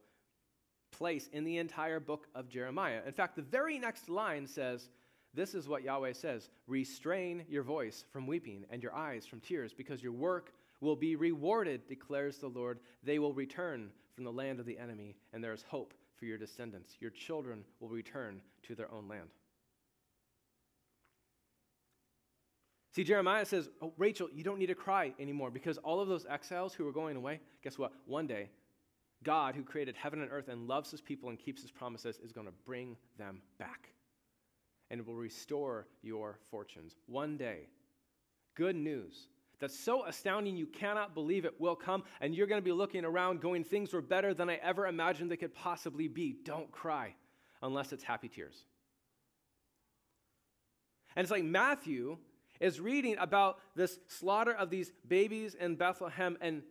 place 0.91 1.29
in 1.33 1.43
the 1.43 1.57
entire 1.57 1.99
book 1.99 2.27
of 2.33 2.47
Jeremiah. 2.47 3.01
In 3.05 3.11
fact, 3.11 3.35
the 3.35 3.41
very 3.41 3.77
next 3.77 4.07
line 4.07 4.47
says, 4.47 4.87
This 5.33 5.53
is 5.53 5.67
what 5.67 5.83
Yahweh 5.83 6.13
says 6.13 6.49
Restrain 6.67 7.45
your 7.49 7.63
voice 7.63 8.05
from 8.11 8.27
weeping 8.27 8.65
and 8.69 8.81
your 8.81 8.95
eyes 8.95 9.25
from 9.25 9.39
tears, 9.39 9.73
because 9.73 10.01
your 10.01 10.11
work 10.11 10.53
will 10.81 10.95
be 10.95 11.15
rewarded, 11.15 11.87
declares 11.87 12.37
the 12.37 12.47
Lord. 12.47 12.79
They 13.03 13.19
will 13.19 13.33
return 13.33 13.91
from 14.15 14.23
the 14.23 14.31
land 14.31 14.59
of 14.59 14.65
the 14.65 14.77
enemy, 14.77 15.15
and 15.33 15.43
there 15.43 15.53
is 15.53 15.63
hope 15.63 15.93
for 16.15 16.25
your 16.25 16.37
descendants. 16.37 16.97
Your 16.99 17.11
children 17.11 17.63
will 17.79 17.89
return 17.89 18.41
to 18.63 18.75
their 18.75 18.91
own 18.91 19.07
land. 19.07 19.29
See, 22.95 23.03
Jeremiah 23.03 23.45
says, 23.45 23.69
Oh, 23.79 23.93
Rachel, 23.97 24.27
you 24.33 24.43
don't 24.43 24.57
need 24.57 24.67
to 24.67 24.75
cry 24.75 25.13
anymore 25.19 25.51
because 25.51 25.77
all 25.77 25.99
of 25.99 26.07
those 26.07 26.25
exiles 26.27 26.73
who 26.73 26.87
are 26.87 26.91
going 26.91 27.15
away, 27.15 27.41
guess 27.63 27.77
what? 27.77 27.91
One 28.07 28.25
day, 28.25 28.49
God, 29.23 29.53
who 29.53 29.61
created 29.61 29.95
heaven 29.95 30.21
and 30.21 30.31
earth 30.31 30.47
and 30.47 30.67
loves 30.67 30.89
his 30.89 31.01
people 31.01 31.29
and 31.29 31.37
keeps 31.37 31.61
his 31.61 31.69
promises, 31.69 32.19
is 32.23 32.31
going 32.31 32.47
to 32.47 32.53
bring 32.65 32.97
them 33.19 33.41
back 33.59 33.89
and 34.89 35.05
will 35.05 35.15
restore 35.15 35.87
your 36.01 36.39
fortunes. 36.49 36.95
One 37.07 37.37
day, 37.37 37.67
good 38.55 38.75
news 38.75 39.27
that's 39.59 39.77
so 39.77 40.05
astounding 40.05 40.55
you 40.55 40.67
cannot 40.67 41.13
believe 41.13 41.45
it 41.45 41.59
will 41.59 41.75
come, 41.75 42.03
and 42.21 42.35
you're 42.35 42.47
going 42.47 42.61
to 42.61 42.65
be 42.65 42.71
looking 42.71 43.05
around 43.05 43.41
going, 43.41 43.63
Things 43.63 43.93
were 43.93 44.01
better 44.01 44.33
than 44.33 44.49
I 44.49 44.55
ever 44.55 44.87
imagined 44.87 45.31
they 45.31 45.37
could 45.37 45.55
possibly 45.55 46.07
be. 46.07 46.35
Don't 46.43 46.71
cry 46.71 47.15
unless 47.61 47.91
it's 47.91 48.03
happy 48.03 48.27
tears. 48.27 48.65
And 51.15 51.23
it's 51.23 51.31
like 51.31 51.43
Matthew 51.43 52.17
is 52.59 52.79
reading 52.79 53.17
about 53.19 53.59
this 53.75 53.99
slaughter 54.07 54.53
of 54.53 54.69
these 54.69 54.91
babies 55.07 55.55
in 55.55 55.75
Bethlehem 55.75 56.37
and 56.41 56.61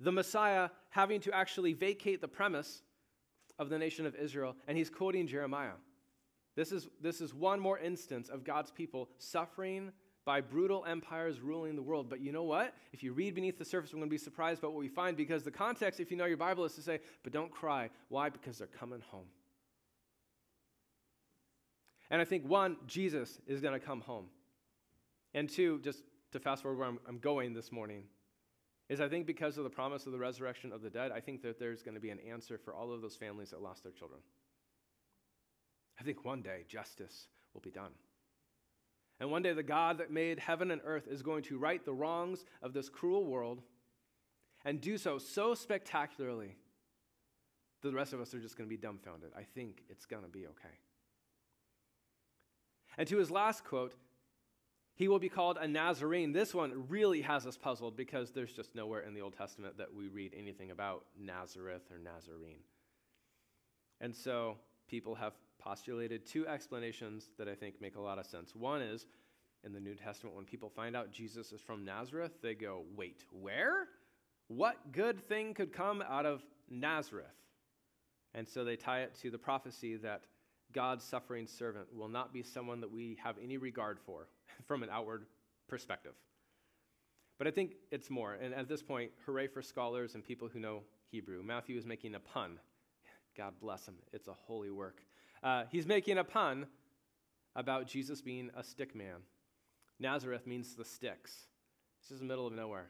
the 0.00 0.12
Messiah 0.12 0.68
having 0.90 1.20
to 1.20 1.32
actually 1.32 1.72
vacate 1.72 2.20
the 2.20 2.28
premise 2.28 2.82
of 3.58 3.70
the 3.70 3.78
nation 3.78 4.04
of 4.04 4.14
Israel. 4.16 4.56
And 4.68 4.76
he's 4.76 4.90
quoting 4.90 5.26
Jeremiah. 5.26 5.72
This 6.56 6.72
is, 6.72 6.88
this 7.00 7.20
is 7.20 7.34
one 7.34 7.58
more 7.58 7.78
instance 7.78 8.28
of 8.28 8.44
God's 8.44 8.70
people 8.70 9.08
suffering 9.18 9.92
by 10.24 10.40
brutal 10.40 10.84
empires 10.86 11.40
ruling 11.40 11.76
the 11.76 11.82
world. 11.82 12.08
But 12.08 12.20
you 12.20 12.32
know 12.32 12.44
what? 12.44 12.74
If 12.92 13.02
you 13.02 13.12
read 13.12 13.34
beneath 13.34 13.58
the 13.58 13.64
surface, 13.64 13.92
we're 13.92 13.98
going 13.98 14.08
to 14.08 14.14
be 14.14 14.18
surprised 14.18 14.62
by 14.62 14.68
what 14.68 14.78
we 14.78 14.88
find 14.88 15.16
because 15.16 15.42
the 15.42 15.50
context, 15.50 16.00
if 16.00 16.10
you 16.10 16.16
know 16.16 16.24
your 16.24 16.36
Bible, 16.36 16.64
is 16.64 16.74
to 16.74 16.82
say, 16.82 17.00
but 17.22 17.32
don't 17.32 17.50
cry. 17.50 17.90
Why? 18.08 18.30
Because 18.30 18.58
they're 18.58 18.66
coming 18.66 19.02
home. 19.10 19.26
And 22.10 22.20
I 22.20 22.24
think 22.24 22.48
one, 22.48 22.76
Jesus 22.86 23.38
is 23.46 23.60
going 23.60 23.78
to 23.78 23.84
come 23.84 24.00
home. 24.00 24.26
And 25.34 25.48
two, 25.48 25.80
just 25.82 26.02
to 26.32 26.38
fast 26.38 26.62
forward 26.62 26.78
where 26.78 26.88
I'm, 26.88 26.98
I'm 27.08 27.18
going 27.18 27.52
this 27.52 27.72
morning, 27.72 28.04
is 28.88 29.00
I 29.00 29.08
think 29.08 29.26
because 29.26 29.58
of 29.58 29.64
the 29.64 29.70
promise 29.70 30.06
of 30.06 30.12
the 30.12 30.18
resurrection 30.18 30.72
of 30.72 30.82
the 30.82 30.90
dead, 30.90 31.10
I 31.10 31.20
think 31.20 31.42
that 31.42 31.58
there's 31.58 31.82
going 31.82 31.94
to 31.94 32.00
be 32.00 32.10
an 32.10 32.20
answer 32.20 32.58
for 32.58 32.74
all 32.74 32.92
of 32.92 33.02
those 33.02 33.16
families 33.16 33.50
that 33.50 33.62
lost 33.62 33.82
their 33.82 33.92
children. 33.92 34.20
I 35.98 36.02
think 36.02 36.24
one 36.24 36.42
day 36.42 36.64
justice 36.68 37.28
will 37.52 37.60
be 37.60 37.70
done. 37.70 37.92
And 39.20 39.30
one 39.30 39.42
day 39.42 39.52
the 39.52 39.62
God 39.62 39.98
that 39.98 40.10
made 40.10 40.38
heaven 40.38 40.70
and 40.70 40.80
earth 40.84 41.06
is 41.08 41.22
going 41.22 41.44
to 41.44 41.58
right 41.58 41.84
the 41.84 41.92
wrongs 41.92 42.44
of 42.62 42.72
this 42.72 42.88
cruel 42.88 43.24
world 43.24 43.62
and 44.64 44.80
do 44.80 44.98
so 44.98 45.18
so 45.18 45.54
spectacularly 45.54 46.56
that 47.82 47.90
the 47.90 47.94
rest 47.94 48.12
of 48.12 48.20
us 48.20 48.34
are 48.34 48.40
just 48.40 48.56
going 48.56 48.68
to 48.68 48.74
be 48.74 48.80
dumbfounded. 48.80 49.30
I 49.36 49.42
think 49.42 49.82
it's 49.88 50.06
going 50.06 50.24
to 50.24 50.28
be 50.28 50.46
okay. 50.46 50.74
And 52.96 53.06
to 53.08 53.18
his 53.18 53.30
last 53.30 53.64
quote, 53.64 53.94
he 54.96 55.08
will 55.08 55.18
be 55.18 55.28
called 55.28 55.58
a 55.60 55.66
Nazarene. 55.66 56.32
This 56.32 56.54
one 56.54 56.84
really 56.88 57.20
has 57.22 57.46
us 57.46 57.56
puzzled 57.56 57.96
because 57.96 58.30
there's 58.30 58.52
just 58.52 58.74
nowhere 58.74 59.00
in 59.00 59.12
the 59.12 59.20
Old 59.20 59.36
Testament 59.36 59.76
that 59.78 59.92
we 59.92 60.06
read 60.06 60.32
anything 60.36 60.70
about 60.70 61.04
Nazareth 61.18 61.82
or 61.90 61.98
Nazarene. 61.98 62.62
And 64.00 64.14
so 64.14 64.56
people 64.88 65.16
have 65.16 65.32
postulated 65.64 66.26
two 66.26 66.46
explanations 66.46 67.30
that 67.38 67.48
I 67.48 67.54
think 67.54 67.80
make 67.80 67.96
a 67.96 68.00
lot 68.00 68.18
of 68.18 68.26
sense. 68.26 68.54
One 68.54 68.82
is 68.82 69.06
in 69.64 69.72
the 69.72 69.80
New 69.80 69.94
Testament, 69.94 70.36
when 70.36 70.44
people 70.44 70.68
find 70.68 70.94
out 70.94 71.10
Jesus 71.10 71.50
is 71.52 71.60
from 71.60 71.84
Nazareth, 71.84 72.32
they 72.42 72.54
go, 72.54 72.82
Wait, 72.94 73.24
where? 73.30 73.88
What 74.48 74.92
good 74.92 75.26
thing 75.26 75.54
could 75.54 75.72
come 75.72 76.02
out 76.06 76.26
of 76.26 76.42
Nazareth? 76.68 77.26
And 78.34 78.46
so 78.46 78.62
they 78.62 78.76
tie 78.76 79.00
it 79.00 79.14
to 79.22 79.30
the 79.30 79.38
prophecy 79.38 79.96
that 79.96 80.24
God's 80.72 81.04
suffering 81.04 81.46
servant 81.46 81.86
will 81.94 82.08
not 82.08 82.32
be 82.32 82.42
someone 82.42 82.80
that 82.80 82.92
we 82.92 83.16
have 83.22 83.36
any 83.42 83.56
regard 83.56 83.98
for 84.04 84.28
from 84.66 84.82
an 84.82 84.90
outward 84.92 85.24
perspective. 85.66 86.14
But 87.38 87.46
I 87.46 87.50
think 87.50 87.76
it's 87.90 88.10
more. 88.10 88.34
And 88.34 88.54
at 88.54 88.68
this 88.68 88.82
point, 88.82 89.12
hooray 89.24 89.46
for 89.46 89.62
scholars 89.62 90.14
and 90.14 90.22
people 90.22 90.48
who 90.52 90.60
know 90.60 90.82
Hebrew. 91.10 91.42
Matthew 91.42 91.78
is 91.78 91.86
making 91.86 92.14
a 92.16 92.20
pun. 92.20 92.58
God 93.36 93.54
bless 93.60 93.88
him. 93.88 93.94
It's 94.12 94.28
a 94.28 94.34
holy 94.34 94.70
work. 94.70 95.00
Uh, 95.44 95.64
he's 95.70 95.86
making 95.86 96.18
a 96.18 96.24
pun 96.24 96.66
about 97.54 97.86
Jesus 97.86 98.20
being 98.20 98.50
a 98.56 98.64
stick 98.64 98.96
man. 98.96 99.20
Nazareth 100.00 100.46
means 100.46 100.74
the 100.74 100.84
sticks. 100.84 101.32
This 102.02 102.10
is 102.10 102.18
the 102.18 102.24
middle 102.24 102.46
of 102.46 102.52
nowhere. 102.52 102.88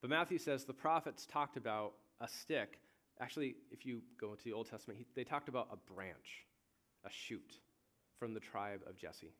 But 0.00 0.08
Matthew 0.08 0.38
says 0.38 0.64
the 0.64 0.72
prophets 0.72 1.26
talked 1.26 1.58
about 1.58 1.92
a 2.22 2.28
stick 2.28 2.78
Actually, 3.20 3.54
if 3.70 3.84
you 3.84 4.00
go 4.18 4.34
to 4.34 4.44
the 4.44 4.52
Old 4.52 4.68
Testament, 4.68 4.98
he, 4.98 5.06
they 5.14 5.24
talked 5.24 5.48
about 5.48 5.68
a 5.70 5.92
branch, 5.92 6.46
a 7.04 7.10
shoot 7.10 7.60
from 8.18 8.32
the 8.32 8.40
tribe 8.40 8.80
of 8.88 8.96
Jesse. 8.96 9.34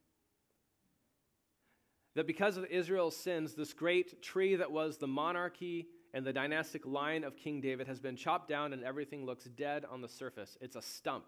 That 2.15 2.27
because 2.27 2.57
of 2.57 2.67
Israel's 2.67 3.17
sins, 3.17 3.55
this 3.55 3.73
great 3.73 4.23
tree 4.23 4.57
that 4.57 4.71
was 4.71 4.99
the 4.99 5.07
monarchy 5.07 5.87
and 6.13 6.27
the 6.27 6.33
dynastic 6.33 6.85
line 6.85 7.25
of 7.25 7.37
King 7.37 7.61
David 7.61 7.87
has 7.87 8.01
been 8.01 8.17
chopped 8.17 8.49
down 8.49 8.73
and 8.73 8.85
everything 8.85 9.25
looks 9.25 9.45
dead 9.45 9.85
on 9.91 10.03
the 10.03 10.09
surface. 10.09 10.59
It's 10.61 10.77
a 10.77 10.83
stump. 10.83 11.25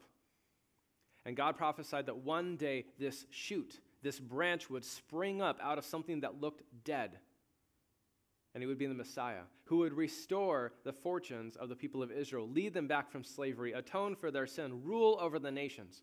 And 1.25 1.37
God 1.37 1.57
prophesied 1.57 2.07
that 2.07 2.19
one 2.19 2.57
day 2.57 2.85
this 2.99 3.27
shoot, 3.31 3.81
this 4.03 4.19
branch 4.19 4.69
would 4.69 4.85
spring 4.85 5.41
up 5.41 5.59
out 5.63 5.79
of 5.79 5.85
something 5.85 6.21
that 6.21 6.41
looked 6.41 6.63
dead 6.85 7.19
and 8.55 8.63
he 8.63 8.67
would 8.67 8.79
be 8.79 8.87
the 8.87 8.95
Messiah, 8.95 9.43
who 9.65 9.79
would 9.79 9.95
restore 9.95 10.73
the 10.85 10.93
fortunes 10.93 11.57
of 11.57 11.69
the 11.69 11.77
people 11.77 12.03
of 12.03 12.13
Israel, 12.13 12.49
lead 12.49 12.75
them 12.75 12.87
back 12.87 13.11
from 13.11 13.25
slavery, 13.25 13.73
atone 13.73 14.15
for 14.15 14.31
their 14.31 14.47
sin, 14.47 14.83
rule 14.85 15.19
over 15.21 15.39
the 15.39 15.51
nations. 15.51 16.03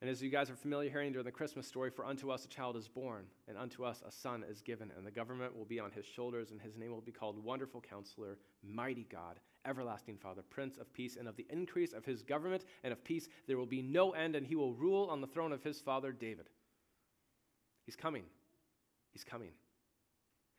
And 0.00 0.10
as 0.10 0.22
you 0.22 0.30
guys 0.30 0.50
are 0.50 0.56
familiar 0.56 0.90
hearing 0.90 1.12
during 1.12 1.24
the 1.24 1.32
Christmas 1.32 1.66
story, 1.66 1.90
for 1.90 2.04
unto 2.04 2.30
us 2.30 2.44
a 2.44 2.48
child 2.48 2.76
is 2.76 2.86
born, 2.86 3.24
and 3.48 3.58
unto 3.58 3.82
us 3.82 4.02
a 4.06 4.12
son 4.12 4.44
is 4.48 4.60
given, 4.60 4.92
and 4.96 5.04
the 5.04 5.10
government 5.10 5.56
will 5.56 5.64
be 5.64 5.80
on 5.80 5.90
his 5.90 6.04
shoulders, 6.04 6.52
and 6.52 6.60
his 6.60 6.76
name 6.76 6.90
will 6.90 7.00
be 7.00 7.12
called 7.12 7.42
Wonderful 7.42 7.80
Counselor, 7.80 8.38
Mighty 8.62 9.06
God, 9.10 9.40
Everlasting 9.66 10.16
Father, 10.16 10.42
Prince 10.48 10.78
of 10.78 10.92
Peace, 10.92 11.16
and 11.16 11.28
of 11.28 11.36
the 11.36 11.46
increase 11.50 11.92
of 11.92 12.04
his 12.04 12.22
government 12.22 12.64
and 12.84 12.92
of 12.92 13.02
peace 13.04 13.28
there 13.46 13.56
will 13.56 13.66
be 13.66 13.82
no 13.82 14.12
end, 14.12 14.36
and 14.36 14.46
he 14.46 14.54
will 14.54 14.74
rule 14.74 15.08
on 15.10 15.20
the 15.20 15.26
throne 15.26 15.52
of 15.52 15.62
his 15.62 15.80
father 15.80 16.12
David. 16.12 16.48
He's 17.84 17.96
coming. 17.96 18.24
He's 19.12 19.24
coming. 19.24 19.50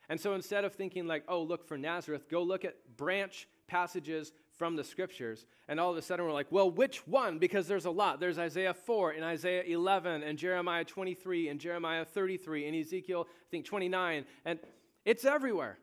And 0.10 0.20
so 0.20 0.34
instead 0.34 0.64
of 0.64 0.74
thinking 0.74 1.06
like, 1.06 1.24
oh, 1.28 1.42
look 1.42 1.68
for 1.68 1.78
Nazareth, 1.78 2.30
go 2.30 2.42
look 2.42 2.64
at 2.64 2.76
branch 2.96 3.48
passages 3.68 4.32
from 4.58 4.76
the 4.76 4.84
scriptures. 4.84 5.46
And 5.68 5.80
all 5.80 5.92
of 5.92 5.98
a 5.98 6.02
sudden 6.02 6.26
we're 6.26 6.32
like, 6.32 6.52
well, 6.52 6.72
which 6.72 7.06
one? 7.06 7.38
Because 7.40 7.68
there's 7.68 7.86
a 7.86 7.92
lot. 7.92 8.20
There's 8.20 8.40
Isaiah 8.40 8.74
4 8.74 9.12
and 9.12 9.24
Isaiah 9.24 9.64
11 9.64 10.24
and 10.24 10.38
Jeremiah 10.38 10.86
23 10.86 11.50
and 11.50 11.60
Jeremiah 11.60 12.06
33 12.06 12.68
and 12.68 12.76
Ezekiel, 12.78 13.28
I 13.30 13.48
think, 13.52 13.66
29. 13.66 14.26
And 14.46 14.60
it's 15.06 15.26
everywhere. 15.26 15.78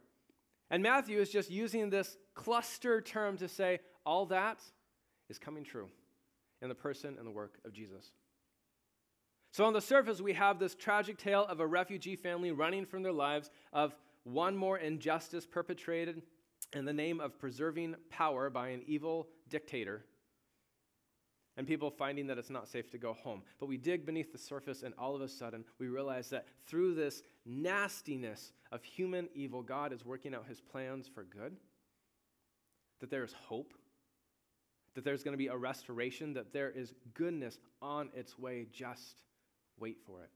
And 0.70 0.82
Matthew 0.82 1.20
is 1.20 1.30
just 1.30 1.50
using 1.50 1.90
this 1.90 2.16
cluster 2.34 3.00
term 3.00 3.36
to 3.38 3.48
say 3.48 3.80
all 4.04 4.26
that 4.26 4.60
is 5.28 5.38
coming 5.38 5.64
true 5.64 5.88
in 6.62 6.68
the 6.68 6.74
person 6.74 7.16
and 7.18 7.26
the 7.26 7.30
work 7.30 7.58
of 7.64 7.72
Jesus. 7.72 8.10
So, 9.52 9.64
on 9.64 9.72
the 9.72 9.80
surface, 9.80 10.20
we 10.20 10.32
have 10.32 10.58
this 10.58 10.74
tragic 10.74 11.16
tale 11.16 11.46
of 11.46 11.60
a 11.60 11.66
refugee 11.66 12.16
family 12.16 12.50
running 12.50 12.84
from 12.84 13.04
their 13.04 13.12
lives, 13.12 13.50
of 13.72 13.94
one 14.24 14.56
more 14.56 14.78
injustice 14.78 15.46
perpetrated 15.46 16.22
in 16.72 16.84
the 16.84 16.92
name 16.92 17.20
of 17.20 17.38
preserving 17.38 17.94
power 18.10 18.50
by 18.50 18.68
an 18.68 18.82
evil 18.86 19.28
dictator, 19.48 20.04
and 21.56 21.68
people 21.68 21.88
finding 21.88 22.26
that 22.26 22.38
it's 22.38 22.50
not 22.50 22.66
safe 22.66 22.90
to 22.90 22.98
go 22.98 23.12
home. 23.12 23.42
But 23.60 23.68
we 23.68 23.76
dig 23.76 24.04
beneath 24.04 24.32
the 24.32 24.38
surface, 24.38 24.82
and 24.82 24.92
all 24.98 25.14
of 25.14 25.22
a 25.22 25.28
sudden, 25.28 25.64
we 25.78 25.86
realize 25.86 26.30
that 26.30 26.46
through 26.66 26.96
this 26.96 27.22
nastiness 27.46 28.52
of 28.72 28.82
human 28.82 29.28
evil, 29.34 29.62
God 29.62 29.92
is 29.92 30.04
working 30.04 30.34
out 30.34 30.46
his 30.48 30.60
plans 30.60 31.06
for 31.06 31.22
good, 31.22 31.56
that 33.00 33.10
there 33.10 33.24
is 33.24 33.32
hope, 33.32 33.74
that 34.94 35.04
there's 35.04 35.22
going 35.22 35.32
to 35.32 35.38
be 35.38 35.48
a 35.48 35.56
restoration, 35.56 36.34
that 36.34 36.52
there 36.52 36.70
is 36.70 36.94
goodness 37.14 37.58
on 37.82 38.10
its 38.14 38.38
way. 38.38 38.66
Just 38.72 39.22
wait 39.78 39.98
for 40.06 40.22
it. 40.22 40.30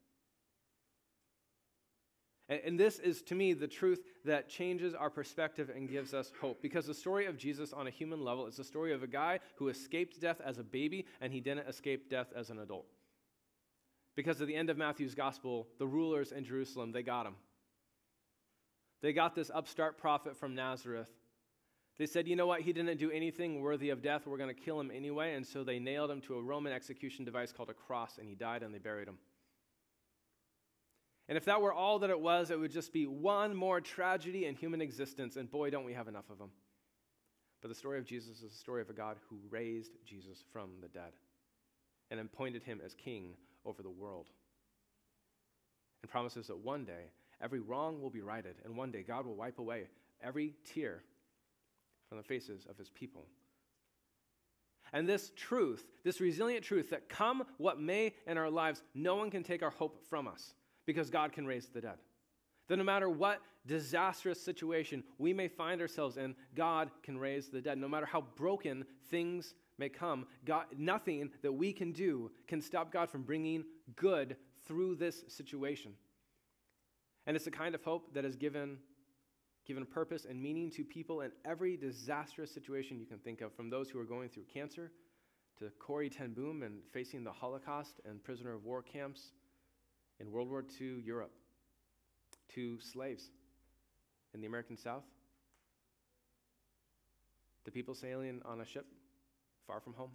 And, 2.49 2.61
and 2.65 2.81
this 2.81 2.99
is, 2.99 3.23
to 3.23 3.35
me, 3.35 3.53
the 3.53 3.69
truth 3.69 4.01
that 4.25 4.49
changes 4.49 4.95
our 4.95 5.11
perspective 5.11 5.71
and 5.75 5.89
gives 5.89 6.15
us 6.15 6.33
hope. 6.41 6.63
Because 6.63 6.87
the 6.87 6.95
story 6.95 7.27
of 7.27 7.37
Jesus 7.37 7.73
on 7.73 7.87
a 7.87 7.91
human 7.91 8.25
level 8.25 8.47
is 8.47 8.57
the 8.57 8.65
story 8.65 8.93
of 8.93 9.03
a 9.03 9.07
guy 9.07 9.41
who 9.57 9.69
escaped 9.69 10.21
death 10.21 10.41
as 10.45 10.59
a 10.59 10.65
baby 10.65 11.07
and 11.21 11.33
he 11.33 11.41
didn't 11.41 11.69
escape 11.69 12.11
death 12.11 12.33
as 12.35 12.51
an 12.51 12.59
adult. 12.59 12.87
Because 14.17 14.41
at 14.41 14.49
the 14.49 14.57
end 14.57 14.69
of 14.71 14.77
Matthew's 14.77 15.15
gospel, 15.15 15.69
the 15.79 15.87
rulers 15.87 16.33
in 16.33 16.45
Jerusalem, 16.45 16.91
they 16.91 17.03
got 17.03 17.27
him. 17.27 17.37
They 19.01 19.13
got 19.13 19.35
this 19.35 19.51
upstart 19.55 19.99
prophet 19.99 20.37
from 20.37 20.57
Nazareth. 20.57 21.11
They 21.99 22.07
said, 22.07 22.29
you 22.29 22.37
know 22.37 22.47
what? 22.47 22.61
He 22.61 22.73
didn't 22.73 22.97
do 22.99 23.11
anything 23.11 23.61
worthy 23.61 23.91
of 23.91 24.03
death. 24.03 24.27
We're 24.27 24.39
going 24.39 24.55
to 24.55 24.61
kill 24.61 24.79
him 24.79 24.93
anyway. 24.95 25.35
And 25.35 25.45
so 25.45 25.65
they 25.65 25.81
nailed 25.81 26.11
him 26.11 26.21
to 26.23 26.37
a 26.37 26.43
Roman 26.43 26.73
execution 26.73 27.25
device 27.25 27.53
called 27.53 27.71
a 27.71 27.75
cross, 27.75 28.19
and 28.19 28.29
he 28.29 28.37
died, 28.37 28.63
and 28.63 28.73
they 28.73 28.79
buried 28.79 29.09
him. 29.09 29.19
And 31.29 31.37
if 31.37 31.45
that 31.47 31.61
were 31.61 31.73
all 31.73 31.99
that 31.99 32.11
it 32.11 32.21
was, 32.21 32.51
it 32.51 32.59
would 32.59 32.71
just 32.71 32.93
be 32.93 33.07
one 33.07 33.55
more 33.55 33.81
tragedy 33.81 34.47
in 34.47 34.55
human 34.55 34.81
existence, 34.81 35.37
and 35.37 35.51
boy, 35.51 35.71
don't 35.71 35.85
we 35.85 35.93
have 35.93 36.09
enough 36.09 36.31
of 36.31 36.39
them. 36.39 36.51
But 37.61 37.69
the 37.69 37.75
story 37.75 37.99
of 37.99 38.07
Jesus 38.07 38.41
is 38.43 38.53
the 38.53 38.59
story 38.59 38.81
of 38.81 38.89
a 38.89 38.95
God 38.95 39.17
who 39.29 39.37
raised 39.51 39.99
Jesus 40.07 40.45
from 40.53 40.71
the 40.81 40.89
dead 40.89 41.13
and 42.11 42.21
appointed 42.21 42.63
him 42.63 42.81
as 42.83 42.95
king 42.95 43.35
over 43.67 43.83
the 43.83 43.91
world. 43.91 44.29
And 46.03 46.11
promises 46.11 46.47
that 46.47 46.59
one 46.65 46.85
day 46.85 47.11
every 47.43 47.59
wrong 47.59 48.01
will 48.01 48.11
be 48.11 48.23
righted, 48.23 48.55
and 48.65 48.77
one 48.77 48.93
day 48.93 49.03
God 49.03 49.27
will 49.27 49.35
wipe 49.35 49.59
away 49.59 49.89
every 50.23 50.55
tear 50.73 51.03
from 52.09 52.19
the 52.19 52.25
faces 52.25 52.67
of 52.69 52.77
his 52.77 52.89
people. 52.89 53.27
And 54.93 55.09
this 55.09 55.33
truth, 55.37 55.87
this 56.05 56.21
resilient 56.21 56.65
truth 56.65 56.91
that 56.91 57.09
come 57.09 57.45
what 57.59 57.81
may 57.81 58.15
in 58.27 58.39
our 58.39 58.51
lives, 58.51 58.83
no 58.95 59.17
one 59.17 59.31
can 59.31 59.43
take 59.43 59.63
our 59.63 59.71
hope 59.71 59.99
from 60.09 60.27
us 60.27 60.55
because 60.87 61.11
God 61.11 61.33
can 61.33 61.47
raise 61.47 61.67
the 61.67 61.81
dead. 61.81 61.99
That 62.69 62.79
no 62.79 62.85
matter 62.85 63.09
what 63.09 63.41
disastrous 63.67 64.41
situation 64.41 65.05
we 65.19 65.33
may 65.33 65.49
find 65.49 65.81
ourselves 65.81 66.17
in, 66.17 66.35
God 66.55 66.91
can 67.03 67.19
raise 67.19 67.49
the 67.49 67.61
dead. 67.61 67.79
No 67.79 67.89
matter 67.89 68.07
how 68.07 68.25
broken 68.37 68.85
things 69.11 69.55
may 69.79 69.89
come, 69.89 70.27
God, 70.45 70.65
nothing 70.77 71.31
that 71.43 71.53
we 71.53 71.73
can 71.73 71.93
do 71.93 72.31
can 72.47 72.61
stop 72.61 72.93
God 72.93 73.11
from 73.11 73.23
bringing 73.23 73.65
good 73.97 74.37
through 74.67 74.97
this 74.97 75.25
situation. 75.29 75.93
And 77.27 77.37
it's 77.37 77.45
the 77.45 77.51
kind 77.51 77.75
of 77.75 77.85
hope 77.85 78.15
that 78.15 78.25
is 78.25 78.37
given, 78.37 78.79
given 79.69 79.85
purpose 79.85 80.27
and 80.29 80.43
meaning 80.43 80.71
to 80.71 80.83
people 80.83 81.21
in 81.21 81.31
every 81.45 81.77
disastrous 81.77 82.51
situation 82.51 82.99
you 82.99 83.05
can 83.07 83.19
think 83.19 83.43
of, 83.43 83.55
from 83.55 83.69
those 83.69 83.91
who 83.91 84.01
are 84.01 84.05
going 84.05 84.31
through 84.31 84.45
cancer 84.53 84.91
to 85.59 85.71
Corrie 85.79 86.09
Ten 86.09 86.33
Boom 86.33 86.63
and 86.63 86.81
facing 86.93 87.23
the 87.23 87.31
Holocaust 87.33 88.01
and 88.09 88.25
prisoner 88.25 88.55
of 88.55 88.65
war 88.65 88.83
camps 88.83 89.33
in 90.21 90.33
World 90.33 90.49
War 90.49 90.65
II 90.81 91.03
Europe, 91.05 91.33
to 92.55 92.79
slaves 92.81 93.31
in 94.35 94.41
the 94.41 94.47
American 94.47 94.77
South, 94.77 95.05
to 97.65 97.71
people 97.71 97.95
sailing 97.95 98.41
on 98.47 98.63
a 98.63 98.65
ship 98.65 98.87
far 99.67 99.81
from 99.81 99.93
home. 99.93 100.11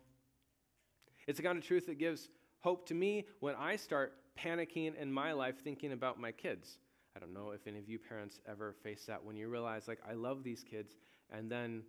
It's 1.28 1.38
the 1.38 1.44
kind 1.44 1.58
of 1.58 1.64
truth 1.64 1.86
that 1.86 2.00
gives 2.00 2.28
hope 2.60 2.88
to 2.88 2.96
me 2.96 3.28
when 3.40 3.56
I 3.56 3.76
start 3.76 4.14
panicking 4.38 5.00
in 5.00 5.14
my 5.14 5.34
life 5.34 5.56
thinking 5.64 5.92
about 5.92 6.20
my 6.20 6.32
kids. 6.32 6.80
I 7.16 7.20
don't 7.20 7.34
know 7.34 7.52
if 7.52 7.68
any 7.68 7.78
of 7.80 7.88
you 7.88 8.00
parents 8.00 8.40
ever 8.50 8.74
face 8.84 9.06
that 9.06 9.24
when 9.24 9.36
you 9.36 9.48
realize, 9.48 9.88
like, 9.88 10.00
I 10.10 10.14
love 10.14 10.44
these 10.44 10.64
kids, 10.64 10.96
and 11.32 11.50
then 11.52 11.84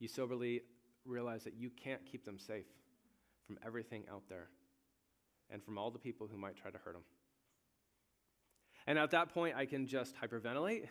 you 0.00 0.08
soberly 0.08 0.62
realize 1.04 1.44
that 1.44 1.54
you 1.54 1.70
can't 1.70 2.04
keep 2.04 2.24
them 2.24 2.38
safe 2.38 2.66
from 3.46 3.58
everything 3.64 4.04
out 4.10 4.22
there 4.28 4.48
and 5.50 5.62
from 5.62 5.78
all 5.78 5.90
the 5.90 5.98
people 5.98 6.28
who 6.30 6.36
might 6.36 6.56
try 6.56 6.70
to 6.70 6.78
hurt 6.78 6.94
them. 6.94 7.04
And 8.86 8.98
at 8.98 9.12
that 9.12 9.32
point, 9.32 9.54
I 9.56 9.66
can 9.66 9.86
just 9.86 10.14
hyperventilate, 10.16 10.88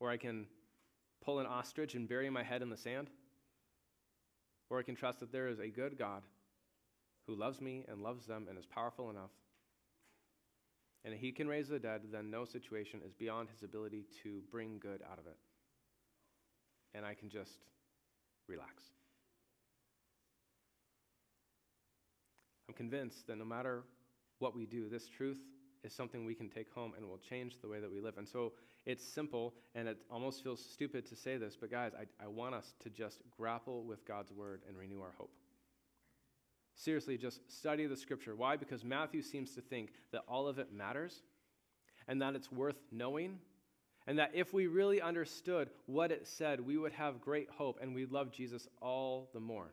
or 0.00 0.10
I 0.10 0.16
can 0.16 0.46
pull 1.22 1.40
an 1.40 1.46
ostrich 1.46 1.94
and 1.94 2.08
bury 2.08 2.30
my 2.30 2.42
head 2.42 2.62
in 2.62 2.70
the 2.70 2.76
sand, 2.76 3.10
or 4.70 4.78
I 4.78 4.82
can 4.82 4.94
trust 4.94 5.20
that 5.20 5.30
there 5.30 5.48
is 5.48 5.58
a 5.58 5.68
good 5.68 5.98
God 5.98 6.22
who 7.26 7.34
loves 7.34 7.60
me 7.60 7.84
and 7.86 8.02
loves 8.02 8.26
them 8.26 8.46
and 8.48 8.58
is 8.58 8.64
powerful 8.66 9.10
enough. 9.10 9.30
And 11.04 11.14
he 11.14 11.32
can 11.32 11.48
raise 11.48 11.68
the 11.68 11.78
dead, 11.78 12.02
then 12.12 12.30
no 12.30 12.44
situation 12.44 13.00
is 13.04 13.12
beyond 13.12 13.48
his 13.50 13.62
ability 13.62 14.04
to 14.22 14.40
bring 14.50 14.78
good 14.78 15.02
out 15.10 15.18
of 15.18 15.26
it. 15.26 15.36
And 16.94 17.04
I 17.04 17.14
can 17.14 17.28
just 17.28 17.58
relax. 18.48 18.84
I'm 22.68 22.74
convinced 22.74 23.26
that 23.26 23.36
no 23.36 23.44
matter 23.44 23.82
what 24.38 24.54
we 24.54 24.66
do, 24.66 24.88
this 24.88 25.08
truth 25.08 25.40
is 25.84 25.92
something 25.92 26.24
we 26.24 26.34
can 26.34 26.48
take 26.48 26.72
home 26.72 26.92
and 26.96 27.08
will 27.08 27.18
change 27.18 27.56
the 27.60 27.68
way 27.68 27.80
that 27.80 27.90
we 27.90 28.00
live. 28.00 28.18
And 28.18 28.28
so 28.28 28.52
it's 28.86 29.04
simple, 29.04 29.54
and 29.74 29.88
it 29.88 29.98
almost 30.10 30.42
feels 30.42 30.64
stupid 30.64 31.06
to 31.08 31.16
say 31.16 31.36
this, 31.36 31.56
but 31.60 31.70
guys, 31.70 31.92
I, 31.98 32.24
I 32.24 32.28
want 32.28 32.54
us 32.54 32.74
to 32.82 32.90
just 32.90 33.22
grapple 33.36 33.84
with 33.84 34.06
God's 34.06 34.32
word 34.32 34.62
and 34.68 34.76
renew 34.76 35.00
our 35.00 35.14
hope. 35.18 35.32
Seriously, 36.74 37.18
just 37.18 37.40
study 37.50 37.86
the 37.86 37.96
scripture. 37.96 38.34
Why? 38.34 38.56
Because 38.56 38.84
Matthew 38.84 39.22
seems 39.22 39.54
to 39.54 39.60
think 39.60 39.90
that 40.12 40.22
all 40.26 40.48
of 40.48 40.58
it 40.58 40.72
matters 40.72 41.22
and 42.08 42.20
that 42.22 42.34
it's 42.34 42.50
worth 42.50 42.80
knowing, 42.90 43.38
and 44.06 44.18
that 44.18 44.32
if 44.34 44.52
we 44.52 44.66
really 44.66 45.00
understood 45.00 45.70
what 45.86 46.10
it 46.10 46.26
said, 46.26 46.60
we 46.60 46.76
would 46.76 46.92
have 46.92 47.20
great 47.20 47.48
hope 47.50 47.78
and 47.80 47.94
we'd 47.94 48.10
love 48.10 48.32
Jesus 48.32 48.66
all 48.80 49.30
the 49.32 49.40
more. 49.40 49.72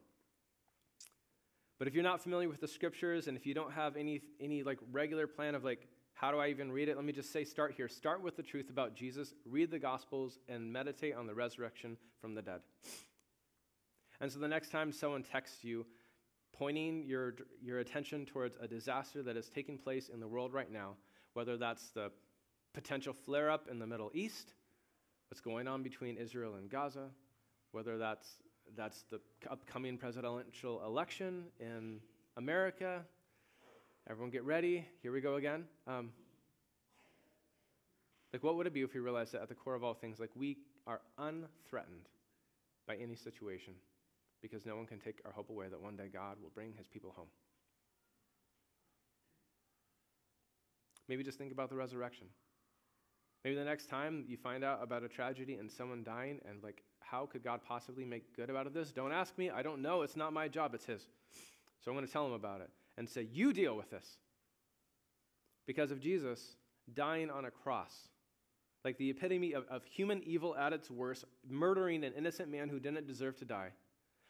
But 1.79 1.87
if 1.87 1.95
you're 1.95 2.03
not 2.03 2.21
familiar 2.21 2.49
with 2.49 2.61
the 2.61 2.67
scriptures 2.67 3.27
and 3.27 3.35
if 3.35 3.47
you 3.47 3.53
don't 3.53 3.71
have 3.71 3.95
any, 3.95 4.21
any 4.39 4.61
like 4.63 4.77
regular 4.91 5.25
plan 5.25 5.55
of 5.55 5.63
like, 5.63 5.87
how 6.13 6.31
do 6.31 6.37
I 6.37 6.49
even 6.49 6.69
read 6.71 6.89
it? 6.89 6.97
Let 6.97 7.05
me 7.05 7.13
just 7.13 7.31
say, 7.31 7.45
start 7.45 7.73
here. 7.75 7.87
Start 7.87 8.21
with 8.21 8.35
the 8.35 8.43
truth 8.43 8.69
about 8.69 8.93
Jesus, 8.93 9.33
read 9.45 9.71
the 9.71 9.79
Gospels, 9.79 10.37
and 10.49 10.71
meditate 10.71 11.15
on 11.15 11.25
the 11.25 11.33
resurrection 11.33 11.97
from 12.19 12.35
the 12.35 12.41
dead. 12.41 12.59
And 14.19 14.29
so 14.29 14.37
the 14.39 14.47
next 14.49 14.69
time 14.69 14.91
someone 14.91 15.23
texts 15.23 15.63
you, 15.63 15.85
pointing 16.59 17.05
your, 17.07 17.35
your 17.63 17.79
attention 17.79 18.25
towards 18.25 18.57
a 18.61 18.67
disaster 18.67 19.23
that 19.23 19.37
is 19.37 19.47
taking 19.47 19.77
place 19.77 20.09
in 20.09 20.19
the 20.19 20.27
world 20.27 20.53
right 20.53 20.69
now, 20.69 20.91
whether 21.33 21.55
that's 21.55 21.91
the 21.91 22.11
potential 22.73 23.13
flare 23.13 23.49
up 23.49 23.69
in 23.71 23.79
the 23.79 23.87
Middle 23.87 24.11
East, 24.13 24.53
what's 25.29 25.39
going 25.39 25.69
on 25.69 25.81
between 25.81 26.17
Israel 26.17 26.55
and 26.55 26.69
Gaza, 26.69 27.07
whether 27.71 27.97
that's, 27.97 28.27
that's 28.75 29.05
the 29.09 29.21
upcoming 29.49 29.97
presidential 29.97 30.83
election 30.85 31.45
in 31.61 32.01
America. 32.35 33.05
Everyone 34.09 34.29
get 34.29 34.43
ready. 34.43 34.85
Here 35.01 35.13
we 35.13 35.21
go 35.21 35.35
again. 35.35 35.63
Um, 35.87 36.09
like, 38.33 38.43
what 38.43 38.57
would 38.57 38.67
it 38.67 38.73
be 38.73 38.81
if 38.81 38.93
we 38.93 38.99
realized 38.99 39.31
that 39.31 39.41
at 39.41 39.47
the 39.47 39.55
core 39.55 39.75
of 39.75 39.83
all 39.83 39.93
things, 39.93 40.19
like, 40.19 40.31
we 40.35 40.57
are 40.85 40.99
unthreatened 41.17 42.09
by 42.85 42.95
any 42.95 43.15
situation? 43.15 43.75
Because 44.41 44.65
no 44.65 44.75
one 44.75 44.85
can 44.85 44.99
take 44.99 45.21
our 45.25 45.31
hope 45.31 45.49
away 45.49 45.67
that 45.69 45.81
one 45.81 45.95
day 45.95 46.09
God 46.11 46.37
will 46.41 46.51
bring 46.53 46.73
his 46.77 46.87
people 46.87 47.13
home. 47.15 47.27
Maybe 51.07 51.23
just 51.23 51.37
think 51.37 51.51
about 51.51 51.69
the 51.69 51.75
resurrection. 51.75 52.27
Maybe 53.43 53.55
the 53.55 53.63
next 53.63 53.89
time 53.89 54.25
you 54.27 54.37
find 54.37 54.63
out 54.63 54.83
about 54.83 55.03
a 55.03 55.07
tragedy 55.07 55.55
and 55.55 55.71
someone 55.71 56.03
dying, 56.03 56.39
and 56.47 56.61
like, 56.61 56.83
how 56.99 57.25
could 57.25 57.43
God 57.43 57.61
possibly 57.67 58.05
make 58.05 58.35
good 58.35 58.51
out 58.51 58.67
of 58.67 58.73
this? 58.73 58.91
Don't 58.91 59.11
ask 59.11 59.37
me. 59.37 59.49
I 59.49 59.63
don't 59.63 59.81
know. 59.81 60.03
It's 60.03 60.15
not 60.15 60.33
my 60.33 60.47
job, 60.47 60.75
it's 60.75 60.85
His. 60.85 61.07
So 61.81 61.89
I'm 61.89 61.95
going 61.95 62.05
to 62.05 62.11
tell 62.11 62.25
him 62.25 62.33
about 62.33 62.61
it 62.61 62.69
and 62.97 63.09
say, 63.09 63.27
You 63.31 63.53
deal 63.53 63.75
with 63.75 63.89
this. 63.89 64.17
Because 65.65 65.91
of 65.91 65.99
Jesus 65.99 66.55
dying 66.93 67.29
on 67.29 67.45
a 67.45 67.51
cross, 67.51 68.09
like 68.83 68.97
the 68.97 69.09
epitome 69.09 69.53
of, 69.53 69.65
of 69.69 69.83
human 69.85 70.21
evil 70.23 70.55
at 70.55 70.73
its 70.73 70.91
worst, 70.91 71.25
murdering 71.49 72.03
an 72.03 72.13
innocent 72.17 72.51
man 72.51 72.69
who 72.69 72.79
didn't 72.79 73.07
deserve 73.07 73.37
to 73.37 73.45
die 73.45 73.71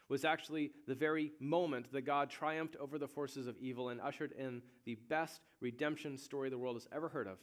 was 0.10 0.26
actually 0.26 0.72
the 0.88 0.96
very 0.96 1.32
moment 1.40 1.92
that 1.94 2.02
God 2.02 2.30
triumphed 2.30 2.76
over 2.78 2.98
the 2.98 3.08
forces 3.08 3.48
of 3.48 3.56
evil 3.60 3.90
and 3.90 4.02
ushered 4.02 4.34
in 4.38 4.62
the 4.86 4.96
best 4.96 5.42
redemption 5.62 6.18
story 6.18 6.50
the 6.50 6.58
world 6.58 6.76
has 6.76 6.88
ever 6.92 7.10
heard 7.10 7.28
of, 7.28 7.38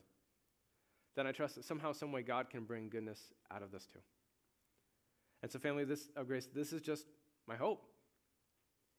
then 1.15 1.27
I 1.27 1.33
trust 1.33 1.55
that 1.55 1.65
somehow, 1.65 1.93
some 1.93 2.13
way, 2.13 2.23
God 2.23 2.51
can 2.51 2.65
bring 2.65 2.89
goodness 2.89 3.21
out 3.51 3.63
of 3.63 3.71
this 3.71 3.87
too. 3.87 4.01
And 5.43 5.51
so, 5.51 5.59
family 5.59 5.85
this 5.85 6.09
of 6.17 6.27
grace, 6.27 6.49
this 6.53 6.73
is 6.73 6.83
just 6.83 7.07
my 7.47 7.57
hope. 7.57 7.85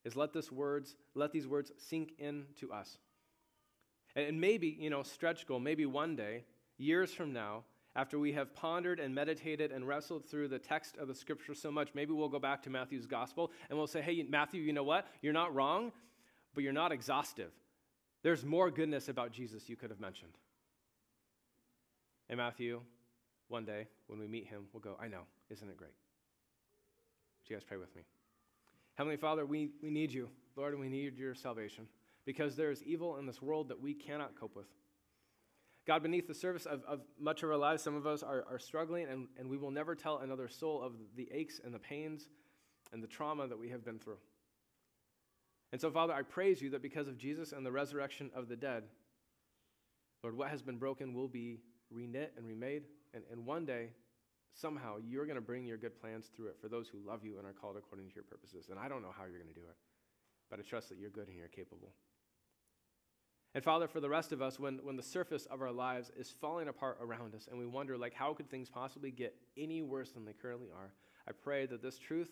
Is 0.05 0.15
let 0.15 0.31
this 0.31 0.51
words, 0.51 0.95
let 1.15 1.33
these 1.33 1.47
words 1.47 1.71
sink 1.77 2.13
into 2.17 2.71
us. 2.71 2.97
And 4.15 4.39
maybe, 4.39 4.75
you 4.79 4.89
know, 4.89 5.03
stretch 5.03 5.45
goal, 5.45 5.59
maybe 5.59 5.85
one 5.85 6.15
day, 6.15 6.45
years 6.77 7.11
from 7.11 7.33
now, 7.33 7.65
after 7.97 8.19
we 8.19 8.31
have 8.33 8.53
pondered 8.53 8.99
and 8.99 9.13
meditated 9.13 9.71
and 9.71 9.85
wrestled 9.87 10.23
through 10.23 10.47
the 10.47 10.59
text 10.59 10.95
of 10.97 11.07
the 11.07 11.15
scripture 11.15 11.55
so 11.55 11.71
much, 11.71 11.89
maybe 11.95 12.13
we'll 12.13 12.29
go 12.29 12.37
back 12.37 12.61
to 12.61 12.69
Matthew's 12.69 13.07
gospel 13.07 13.51
and 13.69 13.77
we'll 13.77 13.87
say, 13.87 14.01
hey, 14.01 14.23
Matthew, 14.29 14.61
you 14.61 14.71
know 14.71 14.83
what? 14.83 15.07
You're 15.23 15.33
not 15.33 15.53
wrong, 15.55 15.91
but 16.53 16.63
you're 16.63 16.73
not 16.73 16.91
exhaustive. 16.91 17.49
There's 18.21 18.45
more 18.45 18.69
goodness 18.69 19.09
about 19.09 19.31
Jesus 19.31 19.67
you 19.67 19.75
could 19.75 19.89
have 19.89 19.99
mentioned. 19.99 20.33
And 22.29 22.37
Matthew, 22.37 22.81
one 23.47 23.65
day 23.65 23.87
when 24.05 24.19
we 24.19 24.27
meet 24.27 24.45
him, 24.45 24.65
we'll 24.73 24.81
go, 24.81 24.95
I 25.01 25.07
know, 25.07 25.21
isn't 25.49 25.67
it 25.67 25.75
great? 25.75 25.95
Would 27.41 27.49
you 27.49 27.55
guys 27.55 27.63
pray 27.63 27.77
with 27.77 27.95
me? 27.95 28.03
Heavenly 28.93 29.17
Father, 29.17 29.43
we, 29.43 29.71
we 29.81 29.89
need 29.89 30.13
you, 30.13 30.29
Lord, 30.55 30.73
and 30.73 30.81
we 30.81 30.89
need 30.89 31.17
your 31.17 31.33
salvation 31.33 31.87
because 32.25 32.55
there 32.55 32.69
is 32.69 32.83
evil 32.83 33.17
in 33.17 33.25
this 33.25 33.41
world 33.41 33.69
that 33.69 33.81
we 33.81 33.95
cannot 33.95 34.39
cope 34.39 34.55
with. 34.55 34.67
God, 35.87 36.03
beneath 36.03 36.27
the 36.27 36.33
surface 36.33 36.65
of, 36.65 36.83
of 36.85 36.99
much 37.17 37.43
of 37.43 37.49
our 37.49 37.55
lives, 37.55 37.81
some 37.81 37.95
of 37.95 38.05
us 38.05 38.21
are, 38.21 38.43
are 38.51 38.59
struggling, 38.59 39.07
and, 39.07 39.27
and 39.39 39.49
we 39.49 39.57
will 39.57 39.71
never 39.71 39.95
tell 39.95 40.17
another 40.17 40.49
soul 40.49 40.81
of 40.81 40.91
the 41.15 41.29
aches 41.31 41.61
and 41.63 41.73
the 41.73 41.79
pains 41.79 42.27
and 42.91 43.01
the 43.01 43.07
trauma 43.07 43.47
that 43.47 43.57
we 43.57 43.69
have 43.69 43.85
been 43.85 43.97
through. 43.97 44.17
And 45.71 45.79
so, 45.79 45.89
Father, 45.89 46.13
I 46.13 46.23
praise 46.23 46.61
you 46.61 46.69
that 46.71 46.81
because 46.81 47.07
of 47.07 47.17
Jesus 47.17 47.53
and 47.53 47.65
the 47.65 47.71
resurrection 47.71 48.29
of 48.35 48.49
the 48.49 48.55
dead, 48.57 48.83
Lord, 50.23 50.37
what 50.37 50.49
has 50.49 50.61
been 50.61 50.77
broken 50.77 51.13
will 51.13 51.29
be 51.29 51.59
reknit 51.93 52.29
and 52.37 52.45
remade. 52.45 52.83
And, 53.13 53.23
and 53.31 53.45
one 53.45 53.65
day, 53.65 53.91
somehow, 54.53 54.95
you're 55.05 55.25
going 55.25 55.35
to 55.35 55.41
bring 55.41 55.65
your 55.65 55.77
good 55.77 55.99
plans 55.99 56.29
through 56.35 56.47
it 56.47 56.57
for 56.59 56.67
those 56.67 56.89
who 56.89 56.97
love 57.05 57.23
you 57.23 57.37
and 57.37 57.47
are 57.47 57.53
called 57.53 57.77
according 57.77 58.09
to 58.09 58.15
your 58.15 58.23
purposes. 58.25 58.67
And 58.69 58.77
I 58.77 58.89
don't 58.89 59.01
know 59.01 59.13
how 59.17 59.23
you're 59.23 59.39
going 59.39 59.53
to 59.53 59.59
do 59.59 59.67
it, 59.69 59.75
but 60.49 60.59
I 60.59 60.63
trust 60.63 60.89
that 60.89 60.97
you're 60.97 61.09
good 61.09 61.27
and 61.27 61.37
you're 61.37 61.47
capable. 61.47 61.93
And 63.55 63.63
Father, 63.63 63.87
for 63.87 63.99
the 63.99 64.09
rest 64.09 64.31
of 64.31 64.41
us, 64.41 64.59
when, 64.59 64.79
when 64.83 64.97
the 64.97 65.03
surface 65.03 65.45
of 65.47 65.61
our 65.61 65.71
lives 65.71 66.11
is 66.17 66.29
falling 66.29 66.67
apart 66.67 66.99
around 67.01 67.33
us 67.33 67.47
and 67.49 67.57
we 67.57 67.65
wonder, 67.65 67.97
like, 67.97 68.13
how 68.13 68.33
could 68.33 68.49
things 68.49 68.69
possibly 68.69 69.09
get 69.09 69.35
any 69.57 69.81
worse 69.81 70.11
than 70.11 70.25
they 70.25 70.33
currently 70.33 70.67
are? 70.75 70.91
I 71.27 71.31
pray 71.31 71.65
that 71.65 71.81
this 71.81 71.97
truth 71.97 72.31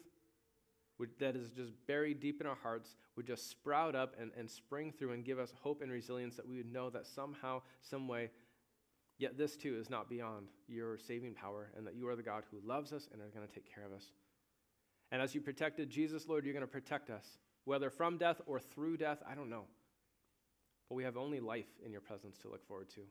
would, 1.00 1.10
that 1.20 1.36
is 1.36 1.50
just 1.52 1.74
buried 1.88 2.20
deep 2.20 2.42
in 2.42 2.48
our 2.48 2.58
hearts 2.62 2.96
would 3.16 3.26
just 3.26 3.50
sprout 3.50 3.96
up 3.96 4.16
and, 4.20 4.32
and 4.38 4.50
spring 4.50 4.94
through 4.98 5.12
and 5.12 5.26
give 5.26 5.40
us 5.40 5.54
hope 5.62 5.82
and 5.82 5.92
resilience 5.92 6.36
that 6.36 6.48
we 6.48 6.58
would 6.58 6.72
know 6.72 6.90
that 6.90 7.08
somehow, 7.08 7.62
some 7.82 8.08
way, 8.08 8.30
yet 9.18 9.38
this 9.38 9.56
too 9.56 9.76
is 9.78 9.90
not 9.90 10.10
beyond 10.10 10.48
your 10.68 10.98
saving 10.98 11.34
power 11.34 11.72
and 11.78 11.86
that 11.88 11.96
you 11.96 12.08
are 12.08 12.16
the 12.16 12.24
God 12.24 12.44
who 12.52 12.66
loves 12.66 12.94
us 12.94 13.08
and 13.12 13.22
are 13.22 13.30
going 13.30 13.48
to 13.48 13.54
take 13.54 13.74
care 13.74 13.86
of 13.86 13.94
us. 13.94 14.12
And 15.12 15.22
as 15.22 15.36
you 15.36 15.42
protected 15.42 15.90
Jesus, 15.90 16.28
Lord, 16.28 16.46
you're 16.46 16.54
going 16.54 16.62
to 16.62 16.68
protect 16.68 17.10
us, 17.10 17.26
whether 17.64 17.90
from 17.90 18.18
death 18.18 18.42
or 18.46 18.60
through 18.60 18.98
death, 18.98 19.20
I 19.30 19.36
don't 19.36 19.50
know. 19.50 19.66
But 20.90 20.96
we 20.96 21.04
have 21.04 21.18
only 21.18 21.40
life 21.40 21.70
in 21.84 21.92
your 21.92 22.02
presence 22.02 22.38
to 22.40 22.50
look 22.50 22.66
forward 22.68 22.90
to. 22.92 23.02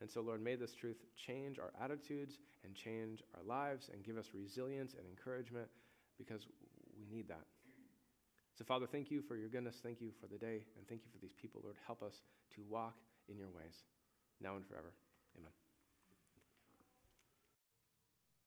And 0.00 0.10
so, 0.10 0.22
Lord, 0.22 0.42
may 0.42 0.54
this 0.54 0.74
truth 0.74 0.96
change 1.16 1.58
our 1.58 1.72
attitudes 1.82 2.38
and 2.64 2.74
change 2.74 3.22
our 3.36 3.42
lives 3.44 3.90
and 3.92 4.02
give 4.02 4.16
us 4.16 4.30
resilience 4.34 4.94
and 4.94 5.06
encouragement 5.06 5.68
because 6.18 6.46
we 6.98 7.14
need 7.14 7.28
that. 7.28 7.44
So, 8.58 8.64
Father, 8.64 8.86
thank 8.86 9.10
you 9.10 9.22
for 9.22 9.36
your 9.36 9.48
goodness. 9.48 9.76
Thank 9.82 10.00
you 10.00 10.10
for 10.20 10.26
the 10.26 10.38
day. 10.38 10.64
And 10.76 10.88
thank 10.88 11.02
you 11.04 11.10
for 11.12 11.18
these 11.18 11.34
people. 11.40 11.60
Lord, 11.62 11.76
help 11.86 12.02
us 12.02 12.22
to 12.54 12.62
walk 12.68 12.96
in 13.28 13.38
your 13.38 13.48
ways 13.48 13.84
now 14.40 14.56
and 14.56 14.66
forever. 14.66 14.92
Amen. 15.38 15.69